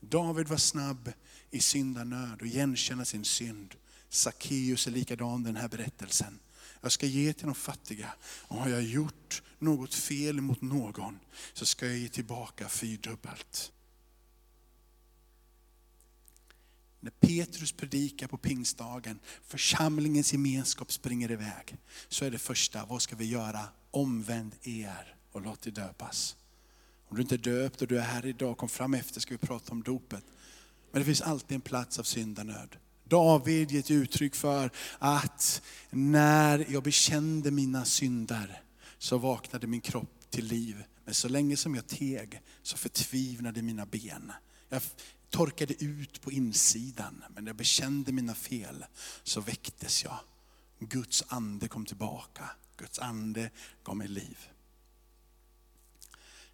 David 0.00 0.48
var 0.48 0.56
snabb 0.56 1.12
i 1.50 1.60
syndanöd 1.60 2.40
och 2.40 2.46
igenkänna 2.46 3.04
sin 3.04 3.24
synd. 3.24 3.74
Sackeus 4.08 4.86
är 4.86 4.90
likadan 4.90 5.42
den 5.42 5.56
här 5.56 5.68
berättelsen. 5.68 6.38
Jag 6.84 6.92
ska 6.92 7.06
ge 7.06 7.32
till 7.32 7.46
de 7.46 7.54
fattiga. 7.54 8.12
Och 8.22 8.56
har 8.56 8.68
jag 8.68 8.82
gjort 8.82 9.42
något 9.58 9.94
fel 9.94 10.40
mot 10.40 10.62
någon 10.62 11.18
så 11.52 11.66
ska 11.66 11.86
jag 11.86 11.98
ge 11.98 12.08
tillbaka 12.08 12.68
fyrdubbelt. 12.68 13.72
När 17.00 17.10
Petrus 17.10 17.72
predikar 17.72 18.26
på 18.26 18.36
pingstdagen, 18.36 19.18
församlingens 19.44 20.32
gemenskap 20.32 20.92
springer 20.92 21.30
iväg, 21.30 21.76
så 22.08 22.24
är 22.24 22.30
det 22.30 22.38
första, 22.38 22.84
vad 22.84 23.02
ska 23.02 23.16
vi 23.16 23.24
göra? 23.24 23.68
Omvänd 23.90 24.54
er 24.62 25.16
och 25.32 25.42
låt 25.42 25.66
er 25.66 25.70
döpas. 25.70 26.36
Om 27.08 27.16
du 27.16 27.22
inte 27.22 27.34
är 27.34 27.38
döpt 27.38 27.82
och 27.82 27.88
du 27.88 27.98
är 27.98 28.02
här 28.02 28.26
idag, 28.26 28.56
kom 28.56 28.68
fram 28.68 28.94
efter 28.94 29.20
ska 29.20 29.34
vi 29.34 29.46
prata 29.46 29.72
om 29.72 29.82
dopet. 29.82 30.24
Men 30.92 31.00
det 31.00 31.06
finns 31.06 31.20
alltid 31.20 31.54
en 31.54 31.60
plats 31.60 31.98
av 31.98 32.02
syndanöd. 32.02 32.76
David 33.04 33.70
gett 33.70 33.90
uttryck 33.90 34.34
för 34.34 34.70
att 34.98 35.62
när 35.90 36.66
jag 36.68 36.82
bekände 36.82 37.50
mina 37.50 37.84
synder 37.84 38.62
så 38.98 39.18
vaknade 39.18 39.66
min 39.66 39.80
kropp 39.80 40.30
till 40.30 40.44
liv. 40.44 40.84
Men 41.04 41.14
så 41.14 41.28
länge 41.28 41.56
som 41.56 41.74
jag 41.74 41.86
teg 41.86 42.40
så 42.62 42.76
förtvivnade 42.76 43.62
mina 43.62 43.86
ben. 43.86 44.32
Jag 44.68 44.82
torkade 45.30 45.84
ut 45.84 46.20
på 46.20 46.32
insidan, 46.32 47.24
men 47.34 47.44
när 47.44 47.48
jag 47.48 47.56
bekände 47.56 48.12
mina 48.12 48.34
fel 48.34 48.84
så 49.22 49.40
väcktes 49.40 50.04
jag. 50.04 50.18
Guds 50.78 51.24
ande 51.28 51.68
kom 51.68 51.86
tillbaka. 51.86 52.50
Guds 52.76 52.98
ande 52.98 53.50
gav 53.84 53.96
mig 53.96 54.08
liv. 54.08 54.38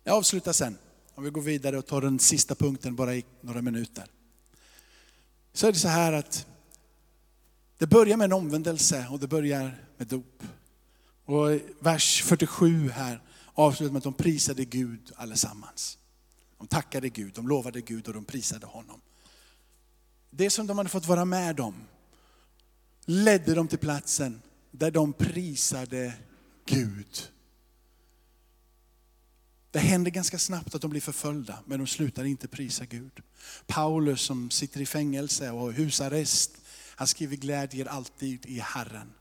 Jag 0.05 0.17
avslutar 0.17 0.53
sen, 0.53 0.79
om 1.15 1.25
vi 1.25 1.31
går 1.31 1.43
vidare 1.43 1.79
och 1.79 1.87
tar 1.87 2.01
den 2.01 2.19
sista 2.19 2.55
punkten 2.55 2.97
bara 2.97 3.15
i 3.15 3.25
några 3.41 3.63
minuter. 3.63 4.07
Så 5.53 5.67
är 5.67 5.73
det 5.73 5.79
så 5.79 5.89
här 5.89 6.13
att 6.13 6.47
det 7.79 7.87
börjar 7.87 8.17
med 8.17 8.25
en 8.25 8.33
omvändelse 8.33 9.07
och 9.11 9.19
det 9.19 9.29
börjar 9.29 9.85
med 9.97 10.07
dop. 10.07 10.43
Och 11.25 11.61
vers 11.81 12.23
47 12.23 12.89
här 12.89 13.23
avslutar 13.55 13.93
med 13.93 13.99
att 13.99 14.05
de 14.05 14.15
prisade 14.15 14.65
Gud 14.65 15.13
allesammans. 15.17 15.99
De 16.59 16.67
tackade 16.67 17.09
Gud, 17.09 17.35
de 17.35 17.49
lovade 17.49 17.81
Gud 17.81 18.09
och 18.09 18.15
de 18.15 18.25
prisade 18.25 18.67
honom. 18.67 19.01
Det 20.31 20.51
som 20.51 20.67
de 20.67 20.79
hade 20.79 20.91
fått 20.91 21.07
vara 21.07 21.25
med 21.25 21.61
om 21.61 21.75
ledde 23.05 23.55
dem 23.55 23.69
till 23.69 23.79
platsen 23.79 24.43
där 24.71 24.91
de 24.91 25.13
prisade 25.13 26.15
Gud. 26.67 27.31
Det 29.71 29.79
händer 29.79 30.11
ganska 30.11 30.39
snabbt 30.39 30.75
att 30.75 30.83
de 30.83 30.91
blir 30.91 31.01
förföljda, 31.01 31.59
men 31.67 31.79
de 31.79 31.87
slutar 31.87 32.25
inte 32.25 32.49
prisa 32.49 32.85
Gud. 32.85 33.21
Paulus 33.67 34.21
som 34.21 34.51
sitter 34.51 34.81
i 34.81 34.87
fängelse 34.87 35.51
och 35.51 35.61
har 35.61 35.73
husarrest, 35.73 36.57
han 36.95 37.07
skriver 37.07 37.37
glädjer 37.37 37.87
alltid 37.87 38.47
i 38.47 38.61
Herren. 38.61 39.13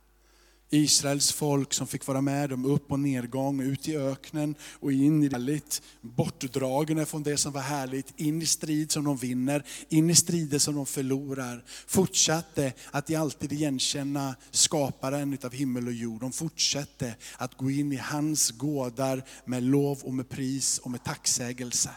Israels 0.69 1.31
folk 1.31 1.73
som 1.73 1.87
fick 1.87 2.07
vara 2.07 2.21
med 2.21 2.53
om 2.53 2.65
upp 2.65 2.91
och 2.91 2.99
nedgång, 2.99 3.61
ut 3.61 3.87
i 3.87 3.97
öknen 3.97 4.55
och 4.79 4.91
in 4.91 5.23
i 5.23 5.29
det 5.29 5.37
härligt, 5.37 5.81
bortdragna 6.01 7.05
från 7.05 7.23
det 7.23 7.37
som 7.37 7.51
var 7.51 7.61
härligt, 7.61 8.13
in 8.19 8.41
i 8.41 8.45
strid 8.45 8.91
som 8.91 9.03
de 9.03 9.17
vinner, 9.17 9.63
in 9.89 10.09
i 10.09 10.15
strider 10.15 10.59
som 10.59 10.75
de 10.75 10.85
förlorar. 10.85 11.63
Fortsatte 11.87 12.73
att 12.91 13.09
alltid 13.15 13.51
igenkänna 13.51 14.35
skaparen 14.51 15.33
utav 15.33 15.53
himmel 15.53 15.87
och 15.87 15.93
jord. 15.93 16.21
De 16.21 16.31
fortsatte 16.31 17.15
att 17.37 17.57
gå 17.57 17.71
in 17.71 17.91
i 17.91 17.97
hans 17.97 18.51
gårdar 18.51 19.23
med 19.45 19.63
lov 19.63 19.99
och 20.03 20.13
med 20.13 20.29
pris 20.29 20.77
och 20.77 20.91
med 20.91 21.03
tacksägelse. 21.03 21.89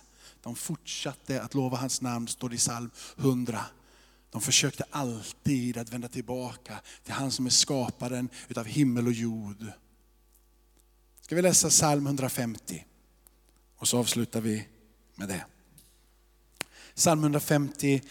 De 0.42 0.56
fortsatte 0.56 1.42
att 1.42 1.54
lova 1.54 1.76
hans 1.76 2.00
namn, 2.00 2.28
står 2.28 2.48
det 2.48 2.54
i 2.54 2.58
psalm 2.58 2.90
100. 3.18 3.64
De 4.32 4.40
försökte 4.40 4.84
alltid 4.90 5.78
att 5.78 5.92
vända 5.92 6.08
tillbaka 6.08 6.80
till 7.04 7.12
han 7.12 7.30
som 7.30 7.46
är 7.46 7.50
skaparen 7.50 8.28
utav 8.48 8.66
himmel 8.66 9.06
och 9.06 9.12
jord. 9.12 9.66
Ska 11.20 11.36
vi 11.36 11.42
läsa 11.42 11.68
psalm 11.68 12.06
150? 12.06 12.84
Och 13.76 13.88
så 13.88 13.98
avslutar 13.98 14.40
vi 14.40 14.68
med 15.14 15.28
det. 15.28 15.44
Psalm 16.94 17.20
150, 17.20 18.02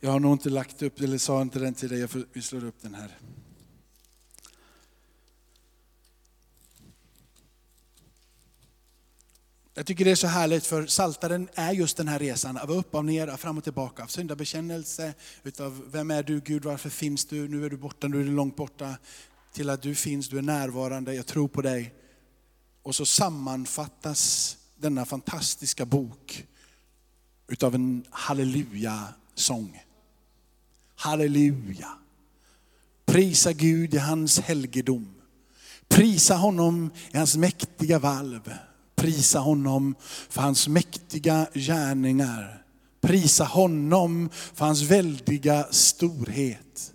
jag 0.00 0.10
har 0.10 0.20
nog 0.20 0.32
inte 0.32 0.50
lagt 0.50 0.82
upp, 0.82 1.00
eller 1.00 1.18
sa 1.18 1.42
inte 1.42 1.58
den 1.58 1.74
till 1.74 1.88
dig, 1.88 2.08
vi 2.32 2.42
slår 2.42 2.64
upp 2.64 2.82
den 2.82 2.94
här. 2.94 3.18
Jag 9.80 9.86
tycker 9.86 10.04
det 10.04 10.10
är 10.10 10.14
så 10.14 10.26
härligt 10.26 10.66
för 10.66 10.86
saltaren 10.86 11.48
är 11.54 11.72
just 11.72 11.96
den 11.96 12.08
här 12.08 12.18
resan 12.18 12.56
av 12.56 12.70
upp 12.70 12.94
och 12.94 13.04
ner, 13.04 13.36
fram 13.36 13.58
och 13.58 13.64
tillbaka. 13.64 14.02
Av 14.02 14.06
syndabekännelse, 14.06 15.14
utav 15.42 15.82
vem 15.92 16.10
är 16.10 16.22
du 16.22 16.40
Gud, 16.40 16.64
varför 16.64 16.90
finns 16.90 17.24
du, 17.24 17.48
nu 17.48 17.64
är 17.64 17.70
du 17.70 17.76
borta, 17.76 18.08
nu 18.08 18.20
är 18.20 18.24
du 18.24 18.30
långt 18.30 18.56
borta. 18.56 18.96
Till 19.52 19.70
att 19.70 19.82
du 19.82 19.94
finns, 19.94 20.28
du 20.28 20.38
är 20.38 20.42
närvarande, 20.42 21.14
jag 21.14 21.26
tror 21.26 21.48
på 21.48 21.62
dig. 21.62 21.94
Och 22.82 22.94
så 22.94 23.06
sammanfattas 23.06 24.56
denna 24.76 25.04
fantastiska 25.04 25.86
bok 25.86 26.46
utav 27.48 27.74
en 27.74 28.04
halleluja-sång. 28.10 29.84
Halleluja. 30.94 31.88
Prisa 33.04 33.52
Gud 33.52 33.94
i 33.94 33.98
hans 33.98 34.40
helgedom. 34.40 35.14
Prisa 35.88 36.34
honom 36.34 36.90
i 37.12 37.16
hans 37.16 37.36
mäktiga 37.36 37.98
valv. 37.98 38.52
Prisa 39.00 39.38
honom 39.38 39.94
för 40.28 40.42
hans 40.42 40.68
mäktiga 40.68 41.46
gärningar. 41.54 42.62
Prisa 43.00 43.44
honom 43.44 44.30
för 44.54 44.64
hans 44.64 44.82
väldiga 44.82 45.66
storhet. 45.70 46.92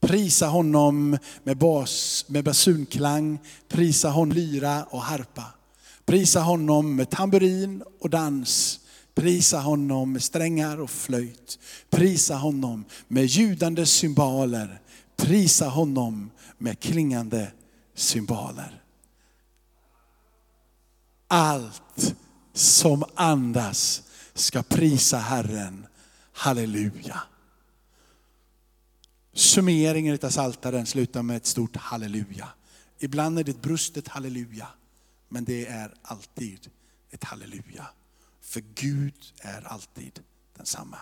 Prisa 0.00 0.46
honom 0.46 1.18
med, 1.44 1.58
bas, 1.58 2.24
med 2.28 2.44
basunklang, 2.44 3.38
prisa 3.68 4.08
honom 4.08 4.36
lyra 4.36 4.84
och 4.84 5.02
harpa. 5.02 5.44
Prisa 6.04 6.40
honom 6.40 6.96
med 6.96 7.10
tamburin 7.10 7.82
och 8.00 8.10
dans. 8.10 8.80
Prisa 9.14 9.58
honom 9.60 10.12
med 10.12 10.22
strängar 10.22 10.80
och 10.80 10.90
flöjt. 10.90 11.58
Prisa 11.90 12.34
honom 12.34 12.84
med 13.08 13.24
ljudande 13.24 13.86
symboler. 13.86 14.80
Prisa 15.16 15.68
honom 15.68 16.30
med 16.58 16.80
klingande 16.80 17.52
symboler 17.94 18.82
allt 21.28 22.14
som 22.52 23.04
andas 23.14 24.02
ska 24.34 24.62
prisa 24.62 25.18
Herren. 25.18 25.86
Halleluja. 26.32 27.22
Summeringen 29.32 30.18
av 30.22 30.30
saltaren 30.30 30.86
slutar 30.86 31.22
med 31.22 31.36
ett 31.36 31.46
stort 31.46 31.76
halleluja. 31.76 32.48
Ibland 32.98 33.38
är 33.38 33.44
det 33.44 33.50
ett 33.50 33.62
brustet 33.62 34.08
halleluja, 34.08 34.68
men 35.28 35.44
det 35.44 35.66
är 35.66 35.94
alltid 36.02 36.70
ett 37.10 37.24
halleluja. 37.24 37.86
För 38.40 38.60
Gud 38.60 39.32
är 39.38 39.66
alltid 39.66 40.20
densamma. 40.56 40.98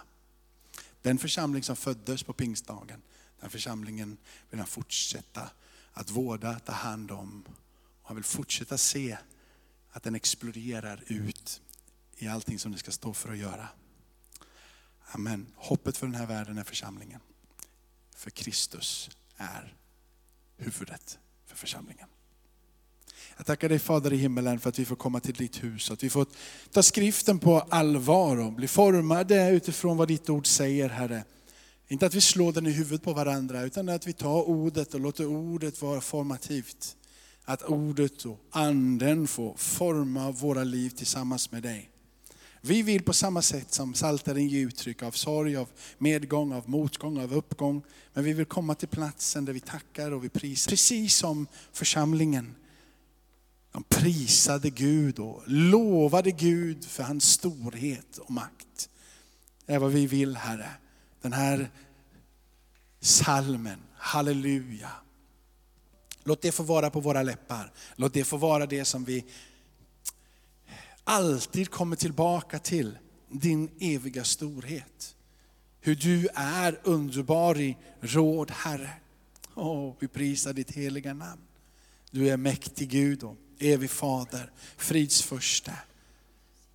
Den 1.02 1.18
församling 1.18 1.62
som 1.62 1.76
föddes 1.76 2.22
på 2.22 2.32
pingstdagen, 2.32 3.02
den 3.40 3.50
församlingen 3.50 4.16
vill 4.50 4.58
han 4.58 4.68
fortsätta 4.68 5.50
att 5.92 6.10
vårda, 6.10 6.58
ta 6.58 6.72
hand 6.72 7.10
om. 7.10 7.44
Och 8.02 8.08
han 8.08 8.16
vill 8.16 8.24
fortsätta 8.24 8.78
se 8.78 9.16
att 9.96 10.02
den 10.02 10.14
exploderar 10.14 11.04
ut 11.06 11.60
i 12.16 12.28
allting 12.28 12.58
som 12.58 12.72
det 12.72 12.78
ska 12.78 12.90
stå 12.90 13.12
för 13.12 13.32
att 13.32 13.38
göra. 13.38 13.68
Amen. 15.10 15.46
Hoppet 15.56 15.96
för 15.96 16.06
den 16.06 16.14
här 16.14 16.26
världen 16.26 16.58
är 16.58 16.64
församlingen. 16.64 17.20
För 18.16 18.30
Kristus 18.30 19.10
är 19.36 19.74
huvudet 20.56 21.18
för 21.46 21.56
församlingen. 21.56 22.08
Jag 23.36 23.46
tackar 23.46 23.68
dig 23.68 23.78
Fader 23.78 24.12
i 24.12 24.16
himmelen 24.16 24.60
för 24.60 24.68
att 24.68 24.78
vi 24.78 24.84
får 24.84 24.96
komma 24.96 25.20
till 25.20 25.34
ditt 25.34 25.64
hus, 25.64 25.90
att 25.90 26.04
vi 26.04 26.10
får 26.10 26.26
ta 26.70 26.82
skriften 26.82 27.38
på 27.38 27.60
allvar 27.60 28.36
och 28.36 28.52
bli 28.52 28.68
formade 28.68 29.50
utifrån 29.50 29.96
vad 29.96 30.08
ditt 30.08 30.30
ord 30.30 30.46
säger 30.46 30.88
Herre. 30.88 31.24
Inte 31.88 32.06
att 32.06 32.14
vi 32.14 32.20
slår 32.20 32.52
den 32.52 32.66
i 32.66 32.70
huvudet 32.70 33.02
på 33.02 33.12
varandra, 33.12 33.62
utan 33.62 33.88
att 33.88 34.06
vi 34.06 34.12
tar 34.12 34.48
ordet 34.48 34.94
och 34.94 35.00
låter 35.00 35.26
ordet 35.26 35.82
vara 35.82 36.00
formativt 36.00 36.96
att 37.48 37.62
ordet 37.62 38.24
och 38.24 38.40
anden 38.50 39.26
får 39.26 39.56
forma 39.56 40.30
våra 40.30 40.64
liv 40.64 40.90
tillsammans 40.90 41.52
med 41.52 41.62
dig. 41.62 41.90
Vi 42.60 42.82
vill 42.82 43.02
på 43.02 43.12
samma 43.12 43.42
sätt 43.42 43.72
som 43.72 43.92
Psaltaren 43.92 44.48
ge 44.48 44.60
uttryck 44.60 45.02
av 45.02 45.10
sorg, 45.10 45.56
av 45.56 45.68
medgång, 45.98 46.52
av 46.52 46.68
motgång, 46.70 47.18
av 47.18 47.34
uppgång. 47.34 47.82
Men 48.12 48.24
vi 48.24 48.32
vill 48.32 48.46
komma 48.46 48.74
till 48.74 48.88
platsen 48.88 49.44
där 49.44 49.52
vi 49.52 49.60
tackar 49.60 50.10
och 50.12 50.24
vi 50.24 50.28
prisar. 50.28 50.70
Precis 50.70 51.16
som 51.16 51.46
församlingen. 51.72 52.54
De 53.72 53.82
prisade 53.82 54.70
Gud 54.70 55.18
och 55.18 55.42
lovade 55.46 56.30
Gud 56.30 56.84
för 56.84 57.02
hans 57.02 57.24
storhet 57.24 58.18
och 58.18 58.30
makt. 58.30 58.88
Det 59.66 59.74
är 59.74 59.78
vad 59.78 59.92
vi 59.92 60.06
vill 60.06 60.36
Herre. 60.36 60.70
Den 61.22 61.32
här 61.32 61.70
salmen, 63.00 63.78
halleluja. 63.94 64.90
Låt 66.26 66.42
det 66.42 66.52
få 66.52 66.62
vara 66.62 66.90
på 66.90 67.00
våra 67.00 67.22
läppar. 67.22 67.72
Låt 67.96 68.14
det 68.14 68.24
få 68.24 68.36
vara 68.36 68.66
det 68.66 68.84
som 68.84 69.04
vi 69.04 69.24
alltid 71.04 71.70
kommer 71.70 71.96
tillbaka 71.96 72.58
till. 72.58 72.98
Din 73.28 73.70
eviga 73.80 74.24
storhet. 74.24 75.16
Hur 75.80 75.94
du 75.94 76.28
är 76.34 76.80
underbar 76.84 77.60
i 77.60 77.76
råd, 78.00 78.50
Herre. 78.50 78.90
Åh, 79.54 79.94
vi 79.98 80.08
prisar 80.08 80.52
ditt 80.52 80.70
heliga 80.70 81.14
namn. 81.14 81.42
Du 82.10 82.28
är 82.28 82.36
mäktig 82.36 82.88
Gud 82.88 83.22
och 83.22 83.36
evig 83.58 83.90
Fader, 83.90 84.50
frids 84.76 85.22
första. 85.22 85.72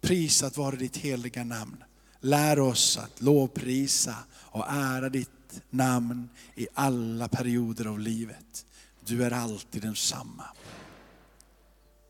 Prisat 0.01 0.57
vare 0.57 0.75
ditt 0.75 0.97
heliga 0.97 1.43
namn. 1.43 1.83
Lär 2.19 2.59
oss 2.59 2.97
att 2.97 3.21
lovprisa 3.21 4.15
och 4.31 4.65
ära 4.69 5.09
ditt 5.09 5.61
namn 5.69 6.29
i 6.55 6.67
alla 6.73 7.27
perioder 7.27 7.85
av 7.85 7.99
livet. 7.99 8.65
Du 9.05 9.23
är 9.23 9.31
alltid 9.31 9.81
densamma. 9.81 10.43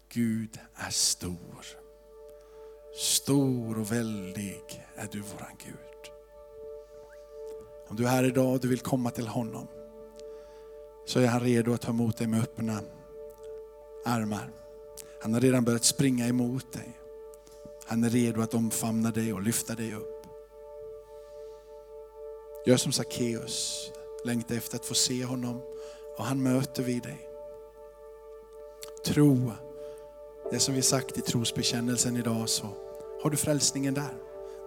Gud 0.10 0.60
är 0.76 0.90
stor. 0.90 1.66
Stor 2.98 3.80
och 3.80 3.92
väldig 3.92 4.86
är 4.96 5.08
du 5.12 5.20
våran 5.20 5.56
Gud. 5.66 6.12
Om 7.88 7.96
du 7.96 8.06
är 8.06 8.10
här 8.10 8.24
idag 8.24 8.54
och 8.54 8.60
du 8.60 8.68
vill 8.68 8.80
komma 8.80 9.12
till 9.12 9.28
honom, 9.28 9.68
så 11.06 11.20
är 11.20 11.28
han 11.28 11.40
redo 11.40 11.74
att 11.74 11.82
ta 11.82 11.90
emot 11.90 12.18
dig 12.18 12.28
med 12.28 12.44
öppna 12.44 12.82
armar. 14.06 14.52
Han 15.22 15.34
har 15.34 15.42
redan 15.42 15.64
börjat 15.64 15.84
springa 15.84 16.28
emot 16.28 16.74
dig. 16.74 17.00
Han 17.88 18.04
är 18.04 18.10
redo 18.10 18.42
att 18.42 18.54
omfamna 18.54 19.12
dig 19.12 19.34
och 19.34 19.42
lyfta 19.42 19.76
dig 19.76 19.94
upp. 19.94 20.26
Gör 22.66 22.78
som 22.78 22.92
Sackeus, 22.92 23.92
längta 24.26 24.56
efter 24.56 24.76
att 24.76 24.86
få 24.86 24.94
se 24.94 25.26
honom 25.26 25.62
och 26.18 26.26
han 26.26 26.44
möter 26.44 26.84
vid 26.84 27.04
dig. 27.04 27.28
Tro, 29.06 29.52
det 30.52 30.60
som 30.60 30.76
vi 30.76 30.82
sagt 30.82 31.18
i 31.18 31.22
trosbekännelsen 31.22 32.18
idag, 32.18 32.50
så 32.50 32.68
har 33.24 33.30
du 33.30 33.38
frälsningen 33.38 33.94
där. 33.94 34.14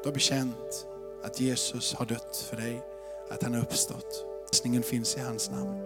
Du 0.02 0.08
har 0.08 0.14
bekänt 0.14 0.86
att 1.22 1.40
Jesus 1.40 1.94
har 1.94 2.06
dött 2.06 2.36
för 2.50 2.56
dig, 2.56 2.82
att 3.30 3.42
han 3.42 3.54
har 3.54 3.60
uppstått. 3.60 4.26
Frälsningen 4.46 4.82
finns 4.82 5.16
i 5.16 5.20
hans 5.20 5.50
namn. 5.50 5.80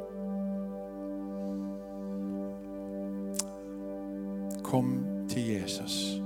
Kom 4.65 5.05
till 5.31 5.47
Jesus 5.47 6.21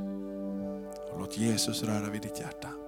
och 1.13 1.21
låt 1.21 1.39
Jesus 1.39 1.83
röra 1.83 2.11
vid 2.11 2.23
ditt 2.23 2.41
hjärta. 2.41 2.82